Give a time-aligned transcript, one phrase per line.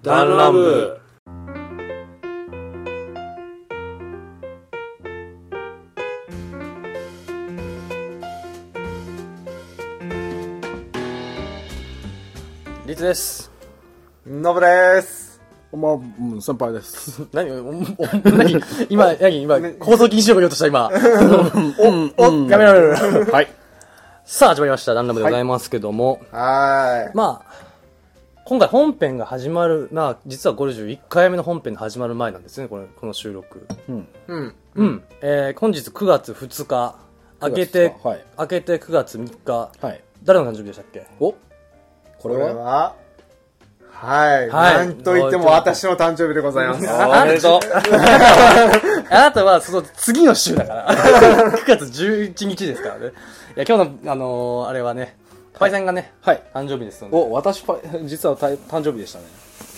[0.00, 1.00] ダンランブ
[12.86, 13.50] リツです。
[14.24, 15.40] ノブです。
[15.72, 17.26] まあ、うん、先輩です。
[17.34, 17.50] 何？
[17.50, 17.72] おお
[18.30, 18.62] 何？
[18.88, 19.42] 今、何？
[19.42, 20.88] 今、放送禁止用語言おうとした今。
[22.16, 23.32] お、お、やめろやめろやめろ。
[23.32, 23.48] はい。
[24.24, 24.94] さあ始まりました。
[24.94, 26.20] ランダムでございますけども。
[26.30, 27.67] はまあ、
[28.48, 33.66] 今回本編が始まる、まあ、実は51回目の本編が始まる前なんですね、これ、この収録。
[33.68, 34.08] ーい。
[34.28, 34.54] うん。
[34.74, 35.02] うん。
[35.20, 36.96] えー、本日9月2日、
[37.42, 40.02] 明けて、9月はい明けて9月3日、はい。
[40.24, 41.06] 誰の誕生日でしたっけ？
[41.20, 41.32] お？
[41.32, 41.38] こ
[42.20, 42.54] これれは？
[42.54, 42.94] は、
[43.92, 44.48] はい。
[44.48, 46.88] はいなんといっても私の誕生日でございます。
[46.88, 47.60] あおめでとう。
[49.10, 50.88] あなたはその次の週だから。
[51.52, 53.06] 9月11日ですからね。
[53.08, 55.18] いや、今日の、あのーあれはね、
[55.58, 56.42] パイセンがね、はい。
[56.54, 59.24] 誕生日ですので、お、私パ、 実はた誕生日でしたね。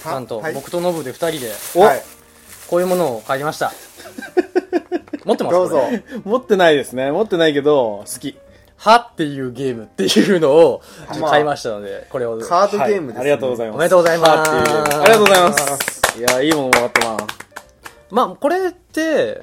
[0.02, 2.02] ちゃんとはい僕とノブで2人で、おはい。
[2.68, 3.72] こういうものを買いました。
[5.24, 5.54] 持ってます？
[5.54, 5.82] どうぞ。
[6.24, 7.10] 持ってないですね。
[7.10, 8.38] 持ってないけど、好き。
[8.76, 10.80] はっていうゲームっていうのを
[11.20, 12.38] まあ買いましたので、これを。
[12.38, 13.76] カードゲームです、ねはいありがとうございます。
[13.76, 16.02] おめでとうございますありがとうございます。
[16.18, 17.16] いや、いいものもらったな。
[18.10, 19.42] まあ、これって、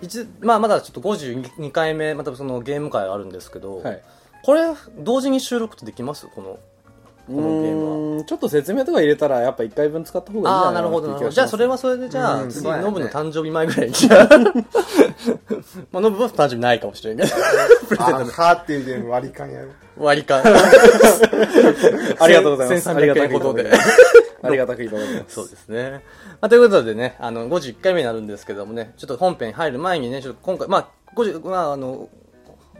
[0.00, 4.02] 一まあ、まだちょっと52回目、またそのゲーム会あるんですけど、はい。
[4.48, 4.62] これ、
[4.96, 6.26] 同時に収録ってできます？
[6.26, 6.58] この、
[7.26, 8.24] このゲームは。
[8.24, 11.30] ちょっと説明とか入れたら、やっぱ1回分使った方がいいんじああ、ゃなないるほど、な。
[11.30, 13.94] じゃあ、それはそれで、じゃあ、次、ノブの誕生日前ぐらいに。
[15.92, 17.28] まあ、ノブは誕生日ないかもしれんけど。
[17.36, 19.70] っていうゲーム割り勘やる。
[19.98, 20.40] 割り勘。
[22.18, 22.88] ありがとうございます。
[22.88, 23.70] 1300円ほどで。
[24.42, 25.34] ありがたくいただきます。
[25.34, 26.02] そうですね。
[26.40, 32.08] まあ、ということでね、あの、51回目になるんですけどもね、ちょっと本編入る前にね、ちょっと今回、まあ、50、まあ、あの、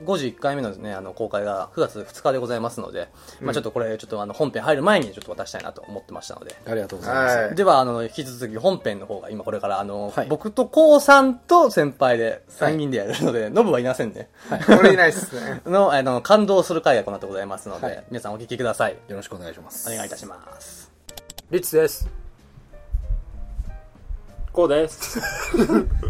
[0.05, 3.09] 51回目のですね、あの、公開が9月2日でございますので、
[3.41, 6.55] まあちょっとこれ、ちょっとあの、本編入る前にちょっと渡したいなと思ってましたので。
[6.67, 7.37] ありがとうございます。
[7.37, 7.55] はい。
[7.55, 14.29] では、あの、引き続き本編の方が今これから、あの、はい僕とこうさんと先輩で3人でやるので、ノブはいませんね。
[14.67, 15.63] これいないっすね。
[15.67, 18.97] の、あの、感動する回がこの後ございますので、はい皆さんお聞きください。
[19.09, 19.91] よろしくお願いします。
[19.91, 20.91] お願いいたします。
[21.51, 22.28] リッツです。
[24.59, 25.21] こうです。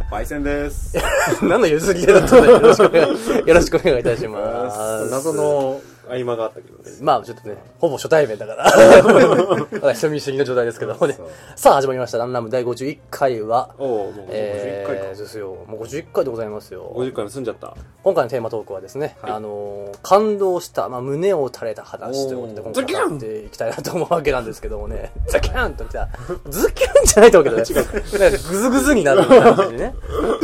[0.09, 0.97] パイセンです。
[1.45, 5.11] 何の譲り手だったので、よろしくお願い、よろしくお願いいたします。
[5.13, 6.91] 謎の合間があったけどね。
[7.01, 11.17] まあちょっとね、ほぼ初対面だから、人見知りの状態ですけどもね。
[11.57, 15.19] さあ始まりました、ランナム第51回は、おおもうえ51回かー、。
[15.19, 15.65] ですよ。
[15.67, 16.93] もう51回でございますよ。
[16.97, 17.77] 50回も済んじゃった。
[18.03, 26.09] 今回のテーマトークはですね、はいあのー感動した、まあ、胸を垂れた話ということで、今回やっていきたいなと思うわけなんですけどもね、ザキャンときた、
[26.49, 29.95] ズキャンじゃないと思うけどね、グズグズになる感じでね。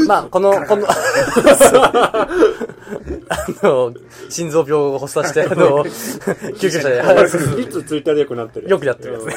[0.06, 0.86] まあ、この、この、
[3.28, 3.92] あの、
[4.28, 5.84] 心臓病を発作して、あの、
[6.58, 7.02] 救急車で、
[7.60, 9.34] いつツイッターでよくなってるよくやってるやつね。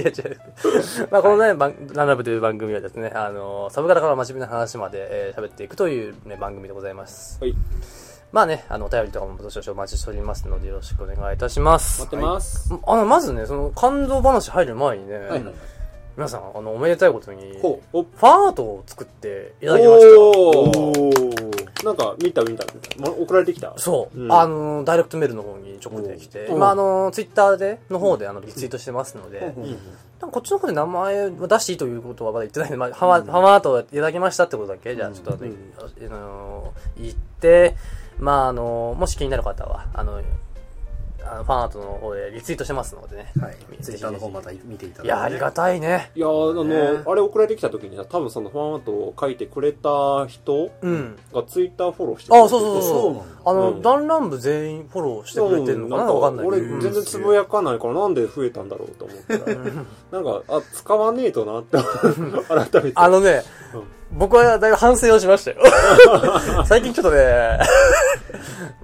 [0.00, 0.40] いや、違う。
[1.10, 7.38] まあ、このね、番ランナブという番組はですね、あの、サブカラから真面目な話まで、えー喋っていくという、ね、番組でございます。
[7.40, 7.54] はい。
[8.32, 12.00] まあね、あの、お便りとかもどしどしお待ちしておりますので、よろしくお願いいたします。
[12.00, 12.72] 待ってます。
[12.86, 15.20] あの、まずね、その、感動話入る前にね。
[16.16, 17.98] 皆さん、あの、おめでたいことに、フほう。
[17.98, 21.84] おァンアートを作っていただきました。
[21.84, 22.64] なんか、見た見た。
[22.72, 23.00] 見た。
[23.00, 23.72] ま送られてきた？
[23.76, 24.32] そう、うん。
[24.32, 29.70] あの、ダイレクトメールの方に直できて、お今、あの、ツイッターで、の方で、あの、リツイートしてますので、うん。
[29.70, 36.12] なんかこっちの方で名前を出していいということはまだ言ってないんで、まあ、ハマ、ハマートをいただきましたってことだけ、じゃあちょっとあの、うん。
[36.12, 37.74] あの言って、
[38.18, 40.20] まあ、あの、もし気になる方は、あの、
[41.24, 43.32] あのファンアートの方でリツイートしてますのでね。
[43.40, 43.56] はい。
[43.80, 45.06] ツイッターの方また見ていただいて。
[45.06, 46.10] いや、ありがたいね。
[46.14, 46.64] いやーあ
[47.04, 51.16] の、あれ送られてきた時にさ、多分そのファンアートを書いてくれた人うん。
[51.32, 56.74] がツイッターフォローしてくれてあ、そうそうそうそうそうなんだあの、うんダンラン部全員フォローしてくれてるのかなわかんないけど。
[56.74, 59.56] 俺全然つぶやかないからなんで増えたんだろうと思ったら、
[60.12, 61.78] なんか、あ、使わねえとなって、
[62.48, 62.92] 改めて。
[62.94, 63.42] あのね、
[63.74, 65.56] うん僕はだいぶ反省をしましたよ。
[66.66, 67.58] 最近ちょっとね、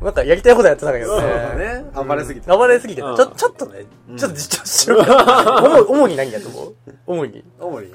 [0.01, 1.27] なんかやりたいことやってたんだけどね。
[1.57, 1.85] ね。
[1.95, 2.51] 暴れすぎて。
[2.51, 3.85] 暴れすぎて、ちうんょ、ちょっとね、
[4.17, 5.61] ちょっと実調しようか。
[5.85, 6.75] 主主に何やと思う
[7.07, 7.45] 主に。
[7.61, 7.93] 主に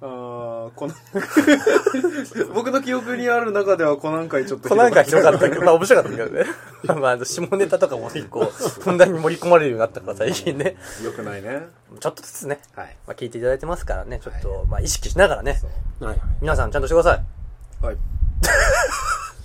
[0.00, 0.94] あーこの
[2.54, 6.44] 僕の記憶にある中ではコナン会ちょっとこなんか広かったけど、まあ面白かったけどね。
[6.84, 10.76] まあ、あの下ネタとかも結構、 ふんだんに盛り込まれるようになったから最近ね。
[11.02, 11.66] よくないね
[11.98, 15.60] ちょっとずつね、はいまあ聞いていただいてますからね、ちょっと、まあ意識しながらね、
[16.00, 16.20] はいはい。
[16.40, 17.16] 皆さんちゃんとしてくださ
[17.82, 17.84] い。
[17.84, 17.96] はい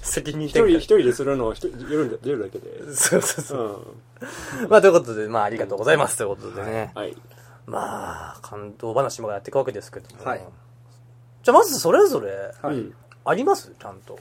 [0.03, 2.69] 責任一人、転一人でするのを一人、出るんだ出るだけで。
[2.83, 2.93] 換。
[2.95, 3.85] そうそうそう
[4.61, 4.65] う。
[4.65, 4.69] ん。
[4.69, 6.91] まあということで、まあありがとうございますということでね。
[6.93, 7.17] はい。
[7.65, 10.23] まあ、感動話もやっていくわけですけども。
[10.23, 10.41] はい。
[11.43, 12.31] じゃあまずそれぞれ、
[12.61, 12.75] はい。
[12.75, 12.93] うん。
[13.25, 13.73] あります？
[13.79, 14.19] ちゃんと。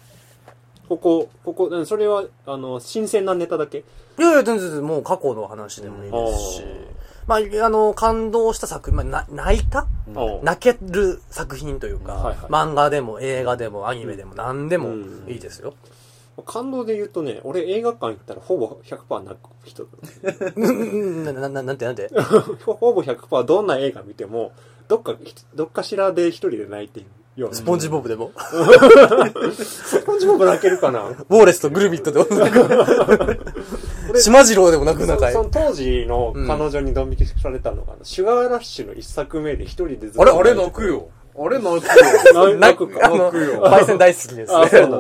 [0.89, 3.79] ここ、ここ、うんそれは、あの、新鮮なネタだけ？
[4.19, 6.63] いやいや、全然もう過去の話でもいいですし、
[7.27, 9.87] まあ、あの、感動した作品、まあ、な泣いた？
[10.09, 12.47] うん泣ける作品というか、はいはい。
[12.47, 14.95] 漫画でも映画でもアニメでも何でも
[15.29, 15.75] いいですよ。
[16.47, 19.91] 感動で言うとね、俺映画館行ったらほぼ100%泣く人だ
[20.57, 22.09] うんな、な、ななんてなんて？
[22.65, 24.53] ほ ほぼ100%どんな映画見ても、
[24.89, 25.15] どっか、
[25.55, 27.07] どっかしらで一人で泣いてる
[27.37, 27.57] ような。
[27.57, 28.33] スポンジボブでも？
[29.53, 31.03] スポンジボブ泣けるかな？
[31.09, 34.21] ウォーレスとグルビットでも泣く。
[34.21, 41.09] 島次郎でも泣く仲いそその当時の彼女にドン引きされたのが、シュガーラッシュの一作目で一人でずっとあれあれ泣くよ。
[41.39, 41.87] あれ泣く
[42.35, 42.51] よ。
[42.55, 43.07] な 泣くか。
[43.07, 44.99] あの、泣くよパイセン大好きですあそうなんだ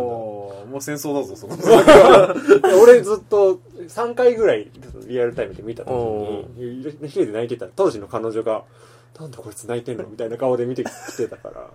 [0.64, 1.56] もう戦争だぞ、そこ。
[2.82, 4.70] 俺ずっと3回ぐらい
[5.06, 8.62] リアルタイムで見た時に、一人で泣いてたら当時の彼女が、
[9.20, 11.70] なんでこいつ泣いてんのみたいな顔で見てきてたから、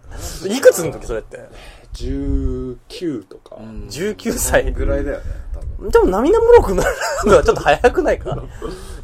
[0.55, 1.39] いくつの時それって
[1.93, 3.55] ？19とか。
[3.57, 4.71] ?19 歳。
[4.73, 5.23] ぐらいだよね、
[5.53, 5.89] 多分。
[5.91, 6.89] でも涙もろくなる
[7.25, 8.35] のはちょっと早くないか？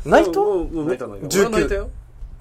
[0.05, 1.37] 泣い泣いた泣いた。
[1.37, 1.89] 19俺は泣いたよ。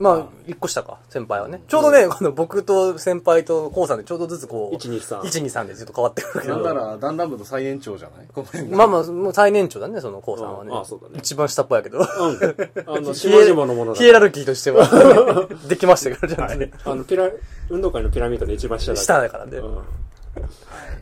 [0.02, 1.62] まあ、一個下か、先輩はね。
[1.68, 6.56] ちょうどね、この僕と先輩とコウさんでちょうどずつこう、123 1、2、3でずっと変わってくるけど。
[6.56, 8.26] なんなら、ダンラン部の最年長じゃない？
[8.34, 10.70] ごめんなまあまあ、もう最年長だね、そのコウさんはね。
[10.72, 11.98] うんあそうだね一番下っぽいやけど。
[11.98, 12.04] うん。
[12.04, 14.88] あの、 下々のものだヒエラルキーとしては、
[15.68, 16.72] できましたけど、ちゃんとね。
[16.84, 17.30] あの、ピラ、
[17.70, 19.78] 運動会のピラミッドで一番下だ下だからねうん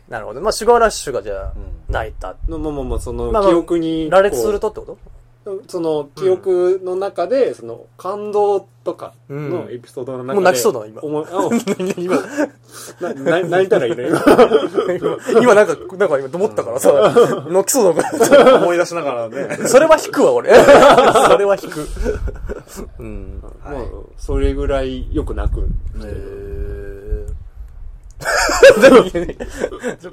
[0.09, 0.41] なるほど。
[0.41, 1.53] まあ、シュガーラッシュがじゃあ、
[1.89, 2.35] 泣いた。
[2.49, 4.97] のまあまあまあ、その記憶に、羅列するとってこと？
[5.67, 11.49] その記憶の中で、その感動とかのエピソードの中で、もう泣きそうだな今思いあ
[11.97, 12.15] 今、
[12.99, 14.07] なな泣いたらいいね。
[14.07, 16.91] 今今 今なんか、なんか今思ったからさ、
[17.49, 18.57] 泣きそうだから。
[18.57, 19.57] 思い出しながらね。
[19.65, 20.53] それは引くわ、俺。
[20.53, 21.87] それは引く。
[22.99, 23.41] うん。
[23.65, 25.67] もう、それぐらいよく泣く。
[26.03, 26.80] えー。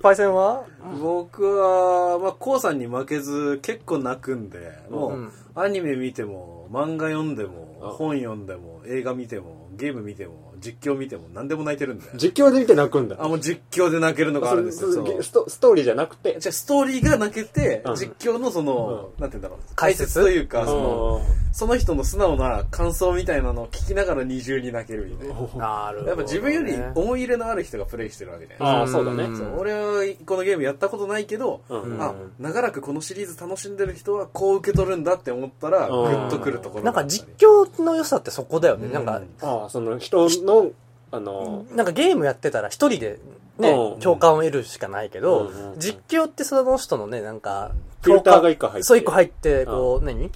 [0.03, 0.65] パイセンは？
[1.01, 5.33] 僕は、まあ、コウさんに負けず結構泣くんで、もう、うん。
[5.55, 12.05] アニメ見ても、漫画読んでもあ、本読んでも、映画見ても、ゲーム見ても、実況見ても、何でも泣いてるんで。
[12.15, 13.17] 実況で見て泣くんだ。
[13.19, 14.91] あ、もう実況で泣けるのがあるんですよ。
[15.23, 19.59] ストストーリーじゃなくて、じゃあストーリーが泣けて、うん実況のその、なんて言うんだろう。
[19.75, 20.21] 解説？
[20.23, 25.35] というか、その、うんその人の素直な感想みたいなのを聞きながら二重に泣けるみたいな。
[25.35, 26.09] なるほどね。
[26.09, 29.29] やっぱ自分より思い入れのある人がプレイしてるわけじゃないああ、そうだね。
[29.59, 38.89] 俺はこのゲームやったことないけど、うんあ長らくこのシリーズ楽しんでる人はこう受け取るんだって思ったらグうんッとくるところなんか実況の良さってそこだよね。
[38.93, 40.71] なんか、ああ、その人の、
[41.11, 43.19] あの、なんかゲームやってたら一人で
[43.59, 44.00] ねう、ん。
[44.00, 47.73] 共感を得るしかないけど実況ってその人のね、なんか、
[48.03, 48.83] フィルターが一個入って。
[48.85, 50.31] そう一個入って、こう、何？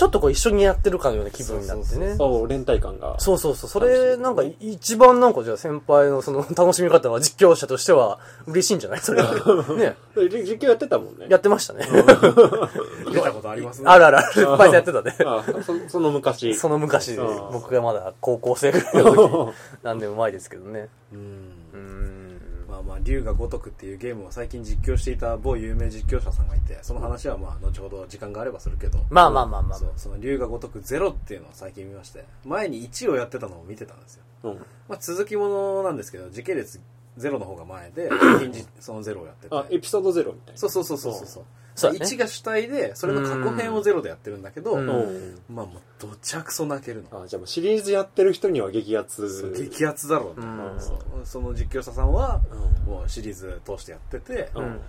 [0.00, 2.14] ちょっとこう一緒にやってるかのような気分になってね。
[2.16, 3.20] そう、連帯感が。
[3.20, 3.70] そうそうそう。
[3.70, 9.00] それ、なんか、一番なんかじゃあ先輩のその楽しみ方は実況者としては嬉しいんじゃない？
[9.00, 9.34] それは。
[9.76, 9.94] ね。
[10.16, 11.26] 実実況やってたもんね。
[11.28, 11.86] やってましたね。
[13.12, 14.40] 出たことありますねあるあるある。
[14.40, 15.14] いっぱいやってたね。
[15.66, 16.54] そその昔。
[16.54, 19.14] その昔、うん僕がまだ高校生ぐらいの
[19.52, 19.52] 時、
[19.84, 20.88] なんでも前ですけどね。
[21.12, 21.18] うん
[21.74, 22.19] うん。
[22.90, 28.98] まあまあ龍が如くっていうゲームを最近実況していた某有名実況者さんがいてその話はまあ後ほど時間があればするけど。
[29.10, 34.24] まあまあまあまあそうその龍が如くゼロっていうのを最近見まして前に1をやってたのを見てたんですよ。
[34.44, 34.54] うん。
[34.88, 36.80] まあ、続きものなんですけど時系列
[37.16, 38.08] ゼロの方が前で
[38.40, 39.54] 近日そのゼロをやってて。
[39.54, 40.58] あ、エピソードゼロみたいな。
[40.58, 41.44] そうそうそうそうそう
[41.74, 41.98] そうね。
[42.00, 44.88] 1が主体でそれの過去編をゼロでやってるんだけど、うん。
[44.88, 45.38] うん。
[45.48, 47.22] まあもうどちゃくそ泣けるの。
[47.22, 49.52] あ、じゃあもうシリーズやってる人には激アツ。
[49.56, 50.80] 激アツだろうね、うん。
[50.80, 52.40] そうその実況者さんは
[52.86, 52.92] うん。
[52.92, 54.80] もうシリーズ通してやってて、うん。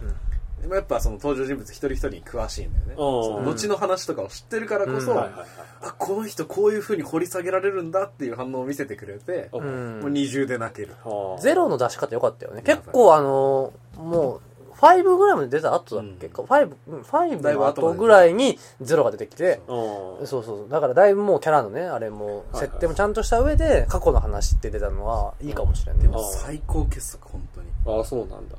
[0.70, 5.18] やっぱその登場人物一人一人に詳しいんだよね、の後の話とかを知ってるからこそ、うん。
[5.18, 5.48] はいはいはい。
[5.84, 10.00] あこの人こういう風に掘り下げられるんだっていう反応を見せてくれて、ううん。
[10.02, 11.42] もう二重で泣ける、はあ。
[11.42, 12.62] ゼロの出し方良かったよね。
[12.62, 14.50] 結構あの、もう、
[14.82, 16.28] 5ぐらいまで出た後だっけ？
[16.28, 20.70] か、5、うん5だいぶの後ぐらいにゼロが出てきて、うんそうそう。
[20.70, 26.04] だからだいぶもうキャラのね、あれも、設定もちゃんとした上で、過去の話って出たのはいいかもしれんね。
[26.04, 28.56] でも最高傑作本当にああ、そうなんだ。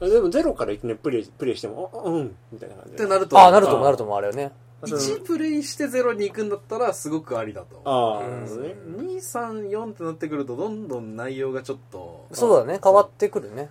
[0.00, 2.96] でもゼロからいきなりプレイ、プレイしても、あうん、みたいな感じで。
[2.96, 4.52] ってなるとああ、なるともあなるともあれよね。
[4.82, 8.74] 1プレイして0に行くんだったらすごくありだとああ、うんなるほどね。
[9.14, 13.70] 234ってなってくるとどんどん内容がちょっとそうだね、変わってくるね。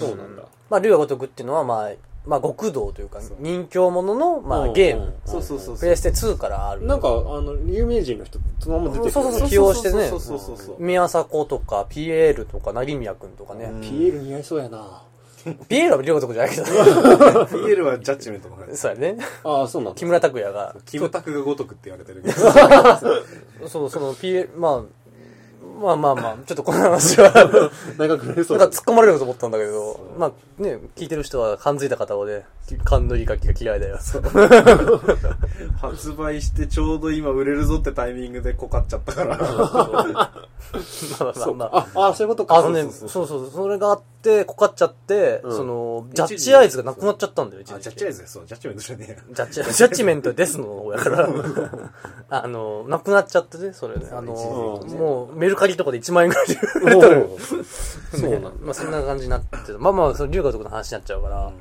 [0.00, 0.42] そうなんだ。
[0.70, 1.90] まあ、竜が如くっていうのは、まあ、
[2.26, 5.14] まあ、極道というか、人気者の、まあ、うんゲーム。
[5.26, 6.86] そうそうそうプレステ2からある。
[6.86, 9.12] なんか、あの、有名人の人、そのまま出てくる。
[9.12, 13.66] そうそうそう起用してねそうそうそう宮迫とか、ピエールとか、成宮くんとかね。
[13.66, 15.02] うんピエール似合いそうやな。
[15.68, 16.64] ピエールは竜が如くじゃないけど。
[16.72, 19.18] ピエールはジャッジメントの話そうやね。
[19.42, 19.98] ああ、そうなんだ。
[19.98, 20.74] 木村拓哉が。
[20.86, 24.82] キムタクが如くって言われてるけどそう、その、ピエ、まあ、
[25.80, 27.32] まあまあまあ、ちょっとこの話は、
[27.98, 32.46] 長くなりそうだなんか突っ込まれると思ったんだけど、まあね、聞いてる人は感づいた方はね、
[32.84, 33.98] 感のり書きが嫌いだよ。
[35.80, 39.36] 発売してちょうど今売れるぞってタイミングでこかっちゃったから。
[39.36, 41.86] まあまあまあ。
[41.94, 42.56] あ、あ、そういうことか。
[42.56, 44.13] あのね、そうそうそう、それがあって、
[44.44, 49.16] こかっちゃって、うんその、ジャッジアイズがなくなっちゃったんだよ、ジャッジアイズそう、ジャッジメントじゃねえや。
[49.30, 51.28] ジャッジ、ジャッジメントデスの方やから、
[52.30, 54.06] あの、なくなっちゃってね、それね。
[54.12, 57.28] あの、うんもう、メルカリとかで1万円ぐらいで売れとる。
[57.32, 57.64] おー
[58.18, 58.50] そうなんだ。
[58.60, 61.52] まあそんな感じになってたまあまあ、その龍河とかの話になっちゃうから、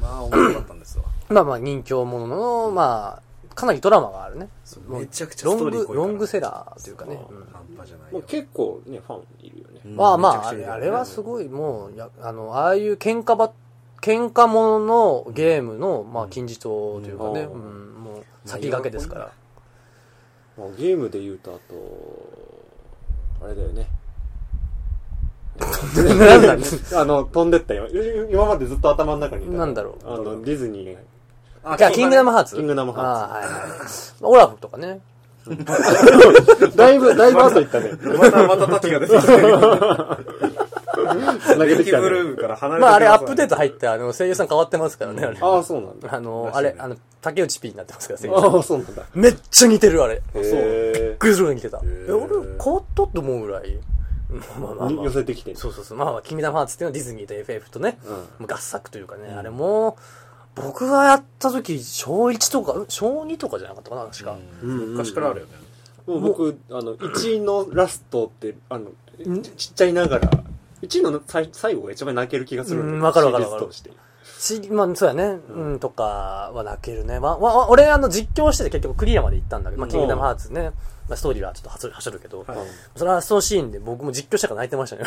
[0.00, 1.04] まあ、面白かったんですわ。
[1.28, 3.22] まあまあ人気者の、まあ、
[3.54, 4.48] かなりドラマがあるね。
[4.88, 7.20] めちゃくちゃロング、ストーリー濃いからロングセラーというかね。
[7.28, 8.26] そううん半端じゃないもうよ。
[8.26, 9.71] 結構ね、ファンいるよね。
[9.84, 13.52] うんまあまあ、あれあれはすごい、もう、やあの、ああいう喧嘩ば、
[14.00, 19.32] 喧嘩もののゲームの、まあ、金字塔というかね、ううんん、もう、先駆けですから。
[20.58, 21.58] まあゲームで言うと、あ
[23.40, 23.88] と、あれだよね。
[25.62, 26.56] なんだ
[27.00, 27.88] あの、飛んでったよ。
[28.30, 29.54] 今までずっと頭の中にいた。
[29.56, 30.96] なんだろうあの、ディズニー。
[31.64, 33.50] あキングダムハーツキングダムハーツああはいはい。
[34.22, 35.00] オラフとかね。
[36.76, 37.92] だいぶ、だいぶ後いったね。
[38.18, 39.32] また、またタキが出てきて。
[41.56, 43.50] 投げてきたブルーから離れてまあ、あれアップデート。
[43.50, 45.38] ト入って、あの、声優さん変わってますからね、あれ。
[45.40, 46.14] ああ、そうなんだ。
[46.14, 49.02] あの、あれ、あの、竹内 P になってますから、声優さんああ、そうなんだ。
[49.14, 50.22] めっちゃ似てる、あれ。
[50.34, 51.78] びっへくりするぐらい似てた。
[51.78, 52.26] ーえ、俺、
[52.62, 53.78] 変わったって思うぐらい。
[54.32, 54.94] まあまあえ。
[54.94, 55.56] まあ寄せてきてる。
[55.56, 55.98] そうそうそう。
[55.98, 57.98] まあまあ、キングダムハーツっていうのはディズニーと FF とね、
[58.40, 59.96] うん合作というかね、あれも、
[60.54, 64.36] 僕がやった時、小1とか、ん小2とかじゃなかったかな、確か。
[64.62, 64.92] うん。
[64.92, 65.52] 昔からあるよね。
[66.06, 68.90] もう僕、あの、1のラストって、あの、
[69.42, 70.30] ちちっちゃいながら、
[70.82, 73.62] 1の最最後が一番泣ける気がするんだようんわかるわかるわかる。
[74.70, 77.20] まあ、そうやね、うん、とかは泣けるね。
[77.20, 80.72] まあ、まあ、俺、あの、実況してて結局クリアまで行ったんだけど、まあ、キングダムハーツね、
[81.12, 82.46] まあ、ストーリーはちょっとはし走るけど、
[82.96, 85.02] それはそのシーンで僕も実況したから泣いてましたね。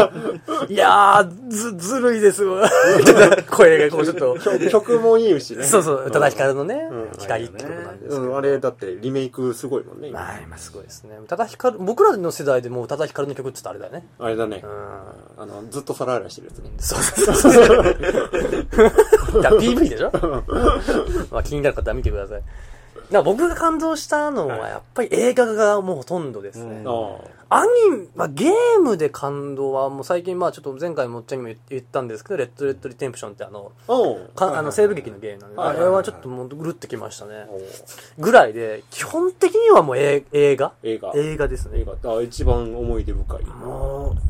[0.72, 2.66] いやー、ず、ずるいですわ。
[3.50, 5.64] 声がこうちょっと、曲曲もいいしね。
[5.64, 8.22] そうそう、宇多田ヒカルのねうん、光ってことなんですけど。
[8.22, 10.08] うん、あれだってリメイクすごいもんね。
[10.08, 11.18] 今まあ、今すごいですね。
[11.22, 14.08] 宇多田ヒカル、僕らの世代でもう宇多田ヒカルの曲って言ったらあれだよね。
[14.18, 15.40] あれだねう。
[15.40, 15.42] ん。
[15.42, 16.70] あの、ずっと皿洗いしてるやつね。
[16.78, 20.10] そうそうそう PV でしょ？
[21.30, 22.42] まあ気になる方は見てください。
[23.10, 26.82] 僕が感動したのはやっぱり映画がもうほとんどですね。
[26.86, 27.16] あ
[27.50, 33.70] アニメ、まあ、ゲームで感動はもう最近まあちょっと前回もっちゃんにも言言ったんですけど、レッドレッドリテンプションってあの、
[34.34, 37.46] かあの西部劇のゲームなんで、あれはちょっともうぐるってきましたね。
[38.18, 40.72] ぐらいで、基本的にはもう映映画？
[40.82, 41.12] 映画。
[41.14, 41.84] 映画ですね映。
[41.84, 42.16] 画。
[42.16, 43.42] あ、一番思い出深い。
[43.42, 43.46] い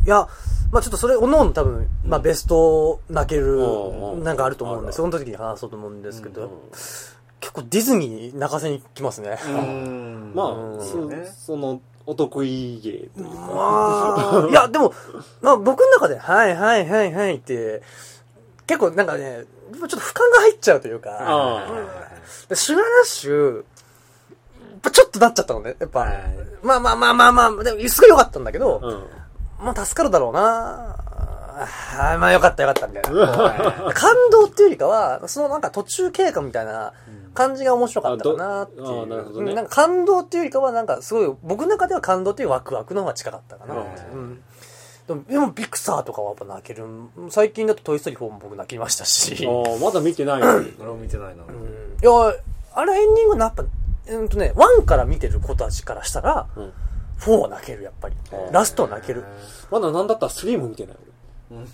[0.07, 0.29] や、
[0.71, 6.51] まあちょっとそれ、おのおの多分、まあベスト泣けるう、んなんかあると思うんで、その時に話そうと思うんですけど、うん
[7.41, 9.39] 結構ディズニー泣かせに来ますね。
[9.47, 14.93] うんまうんあ、そその、お得意芸といいや、でも、
[15.41, 17.83] まあ僕の中で、はいはいはいはいって、
[18.67, 21.67] 結構なんかね、ちょっと俯瞰が入っちゃうというか、
[22.53, 23.65] シュガーラッシュ、やっ
[24.83, 25.77] ぱちょっとなっちゃったのね。
[25.79, 28.87] やっぱ、はいまあまあまあまあまあ、でもすごい良かったんだけど、あ。
[28.87, 29.05] うん。
[29.67, 30.97] まあ助かるだろうな
[31.57, 33.93] はい、まあよかったよかったみたいな。
[33.95, 36.93] 感動っていうよりかは、そのなんか途中経過みたいな
[37.35, 38.85] 感じが面白かったかなっていう。
[38.85, 43.75] あどあなるほどねうんなんか感動っていうよりかは、なんかすごい、僕の中では感動っていうワクワクの方が近かったかな。
[43.75, 44.43] うんうん
[45.07, 46.85] でも、でもビクサーとかはやっぱ泣ける。
[47.29, 49.47] 最近だとトイストーリー4も僕泣きましたし。
[49.47, 50.75] ああ、まだ見てないのに。
[50.79, 51.43] 俺も見てないな。
[51.43, 51.53] うん
[52.03, 52.35] いや、
[52.73, 53.65] あれエンディングのやっぱ、
[54.09, 56.73] うんとね、1から見てる子たちからしたら、うん
[57.21, 58.17] 4は泣ける、やっぱり。
[58.51, 59.25] ラストは泣ける。
[59.71, 60.97] まだなんだったら3も見てない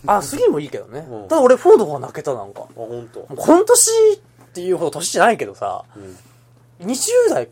[0.07, 1.07] あ、3もいいけどね。
[1.09, 2.67] うんただ俺4の方が泣けた、なんか。
[2.77, 2.87] 俺。
[2.87, 3.21] あ、ほんと。
[3.21, 3.91] もうこの年
[4.51, 6.17] っていうほど年じゃないけどさ、うん
[6.81, 7.49] 20代、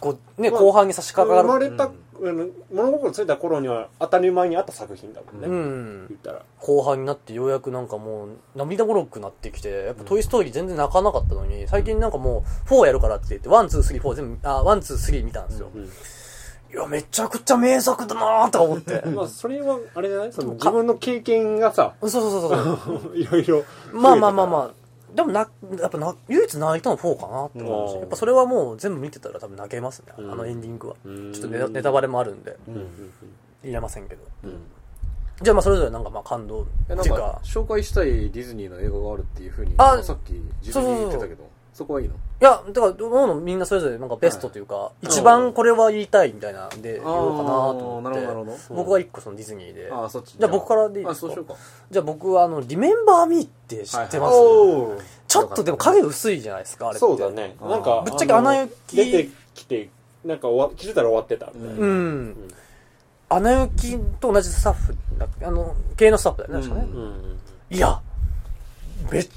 [0.00, 1.46] こう、ね、まあ後半に差し掛かる。
[1.48, 1.90] 生まれた、あ
[2.32, 5.48] の物心ついた頃には当たり前にあった作品だもんね。
[5.48, 6.16] うん言。
[6.16, 6.42] ったら。
[6.58, 15.68] 後半になってようやくなんかもう涙もろくなってきて、やっぱトイストーリー全然泣かなかったのに、最近なんかもう4やるからって言って、1、2、3、4全部、あ、1、2、3見たんですよ。
[15.74, 15.88] うん
[16.72, 19.02] いや、めちゃくちゃ名作だなーとか思って。
[19.10, 20.32] まあ、それは、あれじゃない？
[20.32, 23.16] その自分の経験がさ、そうそうそうそう。
[23.18, 23.64] いろいろ。
[23.92, 24.79] まあまあまあまあ。
[25.14, 25.48] でもな、
[25.78, 28.00] やっぱな、唯一泣いたの4かなって思うし、うん。
[28.00, 30.32] やっぱそれはもう全部見てたら多分泣けますね、うん。
[30.32, 30.96] あのエンディングは。
[31.04, 31.32] うん。
[31.32, 32.56] ちょっとネタネタバレもあるんで、
[33.62, 34.22] 言えませんけど。
[35.42, 42.14] じゃあまあそれぞれなんかまあ感動えなんかっていうか、紹介したいディズニーの映画があるっていうふうにあさっき自分に言ってたけどそこはいいの？
[42.40, 48.20] いや、だから、どうもみんなそれぞれなんかベストというか、一番これは言いたいみたいなんで言おうかなと思って。
[48.20, 49.90] なるほど僕は一個そのディズニーで。
[49.92, 51.34] ああそっちじゃあ僕からでいいですか？
[51.90, 57.00] じゃあ僕はあの、リメンバーミーって知ってます、おーちょっとでも影薄いじゃないですか、あれって。
[57.00, 57.56] そうだね。
[57.60, 59.90] なんか、ぶっちゃけアナ雪あの出てきて、
[60.24, 61.86] なんか終わ、気づいたら終わってたみたいな。
[61.86, 62.36] うん。
[63.28, 66.88] アナ雪と同じスタッフだあの、系のスタッフだよね、確かね。
[66.90, 67.40] うん。
[67.70, 68.00] いや、
[69.12, 69.28] めっ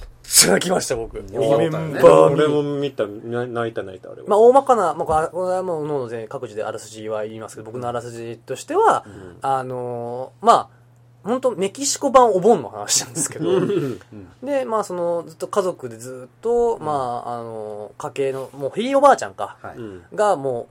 [0.48, 1.16] 泣きました、僕。
[1.22, 2.54] メンバー俺に。
[2.54, 4.28] も見た、な泣いた泣いた、俺は。
[4.28, 9.06] まあ、大まかな、まあ、これこれはもう、ので各自であらすじは言いますけど、僕のあらすじとしては、
[9.42, 10.70] あのーまあ、
[11.24, 13.50] 本当メキシコ版お盆の話なんですけど、
[14.42, 19.78] で、まあ、その、ずっと家族でずっと、まあ、あのー家系の、もう、ひいおばあちゃんか、はい。
[19.78, 20.04] うん。
[20.14, 20.68] がも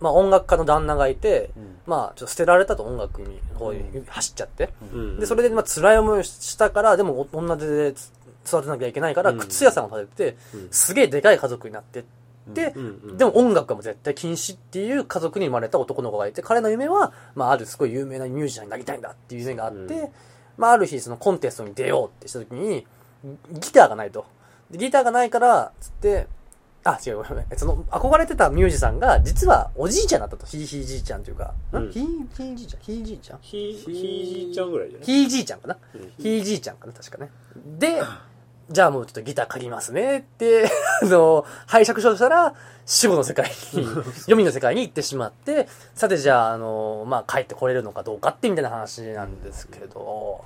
[0.00, 5.20] う、まあ、音楽家の旦那がいて、うんまあ、ちょっと捨てられたと音楽に方に走っちゃって、うん。
[5.20, 7.94] で、それで、まあ、辛い思いをしたから、でも、女手で
[8.46, 9.38] 育てなきゃいけないから、うん。
[9.38, 10.68] 靴屋さんを建てて、うん。
[10.70, 12.02] すげえでかい家族になってっ
[12.54, 12.74] て、
[13.16, 20.08] でも音楽は絶対禁止っていう家族に生まれた男の子がいて、彼の夢は、まあ、あるすごい有名なミュージシャンになりたいんだっていう夢があって、うん
[20.58, 22.86] まあ、ある日、そのコンテストに出ようってした時に、
[23.52, 24.26] ギターがないと。
[24.70, 26.26] でギターがないから、つって、
[26.84, 27.46] あ、違う、ごめん。
[27.56, 30.44] その、憧れてたミュージシャンが、実はおじいちゃんだったと。
[30.46, 31.88] ひいひいじいちゃんというか、うん。
[31.88, 31.92] ん？
[31.92, 32.04] ひい
[32.36, 32.80] ひいじいちゃん？
[32.82, 33.38] ひいじいちゃん？
[33.40, 35.06] ひ、ひいちゃんぐらいじゃない？
[35.06, 35.76] ひいじいちゃんかな？
[35.94, 36.12] うん。
[36.18, 36.92] ひいじいちゃんかな？
[36.92, 37.30] 確かね。
[37.78, 38.02] で、
[38.72, 40.64] じゃあもうちょっとギター借りますねって、
[41.02, 42.54] あの、拝借書したら、
[42.86, 43.84] 死後の世界に、
[44.22, 50.44] 読みの世界に行ってしまって、さてじゃあ、あの、まあ、帰ってこれるのかどうかってみたいな話なんですけど、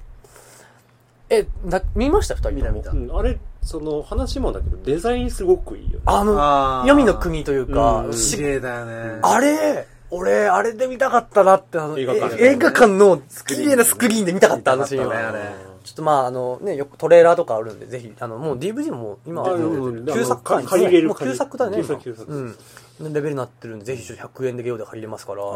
[1.29, 2.35] え、な、見ました？
[2.37, 2.51] 二人。
[2.53, 6.03] 見た見たうんあれ、その、話もだけど、デザインすごくいいよね。
[6.07, 9.19] あの、読みの国というか、うんし綺麗だよね。
[9.23, 15.15] あれ、俺、あれで見たかったなって、あの、映画館え映画館の綺麗なスクリーンで見たかった、あのシーンは。
[15.17, 21.77] ねあれちょっとまあ、あのね、よくトレーラーとかあるんで、ぜひ、あの、もう DVD も今はあうん旧作か借りれるもう旧作だね。
[21.77, 22.57] 旧作旧作うん。
[23.01, 25.47] レベルになってるんで、ぜひちょっと100円でゲオで借りれますからん、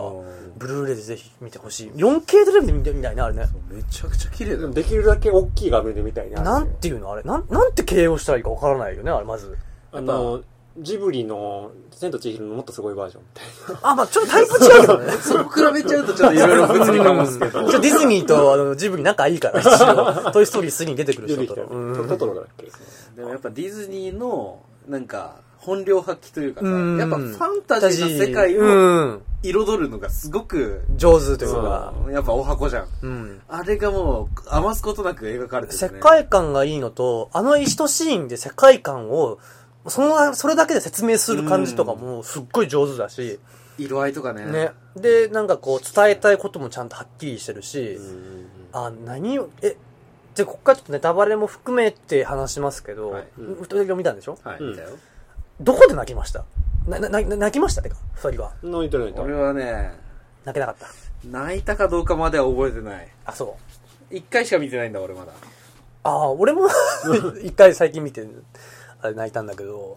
[0.56, 1.90] ブルーレイでぜひ見てほしい。
[1.96, 3.46] 4K テレビで見てみたいね、あれね。
[3.68, 4.70] めちゃくちゃ綺麗だよ。
[4.70, 6.42] できるだけ大きい画面で見たいな。
[6.42, 9.58] なんていうのあれなん、なんて形容したらいいかわからないよね、あれ、まず。
[9.90, 10.42] あの、
[10.80, 13.28] ジブリの、千と千尋のもっとすごいバージョンみ
[13.66, 15.12] たいあ、まあちょっとタイプ違うけどね。
[15.20, 17.70] そう比べちゃうとちょっといろいろ物理かもですけど。
[17.70, 20.30] ちょディズニーとあのジブリ仲いいから、一応。
[20.32, 21.62] トイストーリー3に出てくる人と。
[21.62, 22.70] うんトトロだっけ
[23.16, 29.22] でもやっぱディズニーの、なんか、本領発揮というかさ、うんやっぱファンタジーな世界うをん。
[29.42, 31.94] 彩るのがすごく、上手というか。
[32.10, 32.86] やっぱお箱じゃん。
[33.02, 33.40] うん。
[33.48, 35.88] あれがもう、余すことなく描かれてる、ね。
[35.88, 39.38] 世界観がいいのと、あの一シーンで世界観を、
[39.88, 43.38] その、それだけで説明する感じとかもすっごい上手だし、
[43.78, 44.44] 色合いとかね。
[44.44, 44.70] ね。
[44.96, 49.76] で、なんかこう、伝えたいこともちゃんとはっきりしてるし、うんあ、何を、え、
[50.34, 54.38] で、こっからちょっとネタバレも含めて話しますけど、はい二人とも見たんでしょ？
[54.44, 54.90] はい、うん見たよ。
[55.60, 56.44] どこで泣きました？
[56.86, 58.52] な、な、な泣きましたってか、二人は。
[58.62, 59.22] 泣いた泣いた。
[59.22, 59.92] 俺はね、
[60.44, 60.86] 泣けなかった。
[61.26, 63.08] 泣いたかどうかまでは覚えてない。
[63.24, 63.56] あ、そ
[64.10, 64.14] う。
[64.14, 65.32] 一回しか見てないんだ、俺まだ。
[66.02, 66.68] ああ、俺も
[67.42, 68.30] 一回最近見て、あれ
[69.02, 69.96] 泣いたんだけど、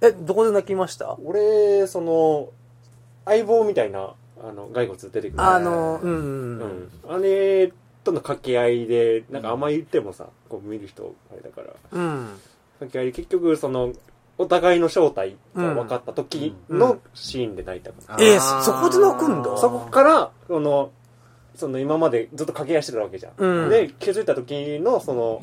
[0.00, 1.16] え、どこで泣きました？
[1.24, 2.48] 俺、その、
[3.24, 5.42] 相棒みたいな、あの、骸骨出てくる。
[5.42, 6.14] あの、うん、う。
[6.14, 6.90] うんん。
[7.08, 7.72] あれ
[8.04, 12.28] との掛け合いで、なんかあんま言ってもさ、こう見る人、あれだから、うん。
[12.78, 13.92] 掛け合いで結局、その、
[14.40, 18.24] お互いの正体が分かった時のシーンで泣いたから。
[18.24, 19.56] えーあーそこで泣くんだ？
[19.58, 20.92] そこから、その、
[21.56, 23.32] その今までずっと掛け合いしてたわけじゃん。
[23.36, 25.40] うんで、気づいた時の、その、は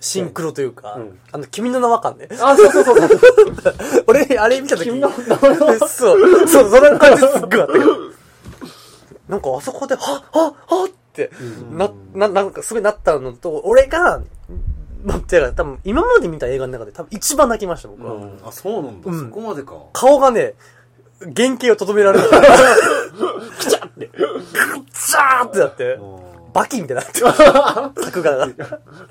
[0.00, 2.28] シンクロというか、うんあの、君の名は感ね。
[2.40, 3.74] あ、そうそうそうそう。
[4.08, 8.12] 俺、あれ見た時君の名前のそう、そう、その感じすっごいあったけど。
[9.28, 11.30] なんかあそこで、はははって、
[11.70, 14.20] な、な、なんかすごいなったのと、俺が、
[15.04, 18.14] まってか、多分今まで見た映画の中で多分一番泣きました、僕は。
[18.14, 19.10] うんあ、そうなんだ。
[19.10, 19.74] うんそこまでか。
[19.92, 20.54] 顔がね、
[21.36, 22.28] 原型をとどめられない。
[23.58, 24.06] くちゃって。
[24.06, 24.20] く
[24.92, 25.98] ちゃーってなって、
[26.52, 27.26] バキみたいになってる。
[28.04, 28.48] 作画が。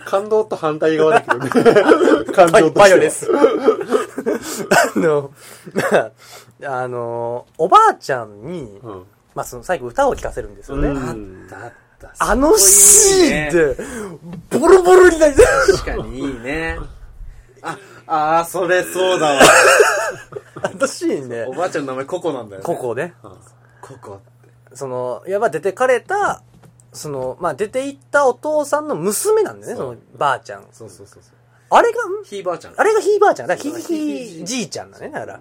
[0.05, 1.49] 感動と反対側だけどね。
[2.33, 3.29] 感バイ情としてはバイオです。
[4.95, 5.31] あの、
[6.63, 9.05] あの、おばあちゃんに、うん。
[9.33, 10.89] まあ、その最後歌を聴かせるんですよね。
[10.89, 12.13] うんだった。
[12.17, 13.83] あのシーンンで、
[14.59, 15.45] ボロボロになりたい。
[15.45, 16.79] 確かにいいね。
[17.61, 17.77] あ、
[18.07, 19.41] あー、それそうだわ。
[20.63, 22.65] あのシーンねお、ばあちゃんの名前ココなんだよね。
[22.65, 22.75] こ。
[22.75, 23.13] こね、
[23.81, 24.19] ココ。
[24.73, 26.41] その、いわば出てかれた、
[26.93, 30.65] その、まあ、出て行ったお父さんの娘なんだよね、その、ばあちゃん。
[30.71, 31.33] そうそうそうそう。
[31.69, 32.23] あれが、ん？
[32.25, 32.73] ひいばあちゃん。
[32.75, 33.47] あれがひいばあちゃん。
[33.47, 35.09] だからひひいじいちゃんだね。
[35.09, 35.39] だから。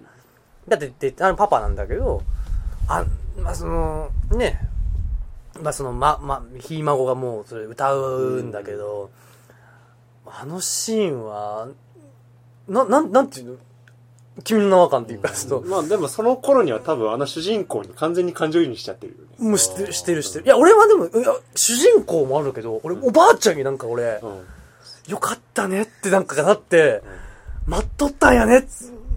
[0.67, 2.23] だって、であのパパなんだけど、
[2.87, 3.03] あ、
[3.37, 4.61] まあ、その、ね、
[5.61, 9.09] まあ、その、ま、ま、ひい孫がもう、それ歌うんだけど、
[10.25, 11.67] あのシーンは、
[12.69, 13.57] な、なん、なんていうの？
[14.43, 19.49] 君の名は感っていうか、その、まあでもその頃には多分あの主人公に完全に感情移入しちゃってるよね。
[19.49, 20.45] もうしてる、してる、してる。
[20.45, 24.39] いや、俺はでも、いや、主人公もあるけど、俺、おばあちゃんになんか俺、うん。
[25.07, 27.01] よかったねってなんかなって、
[27.67, 28.67] 待っとったんやね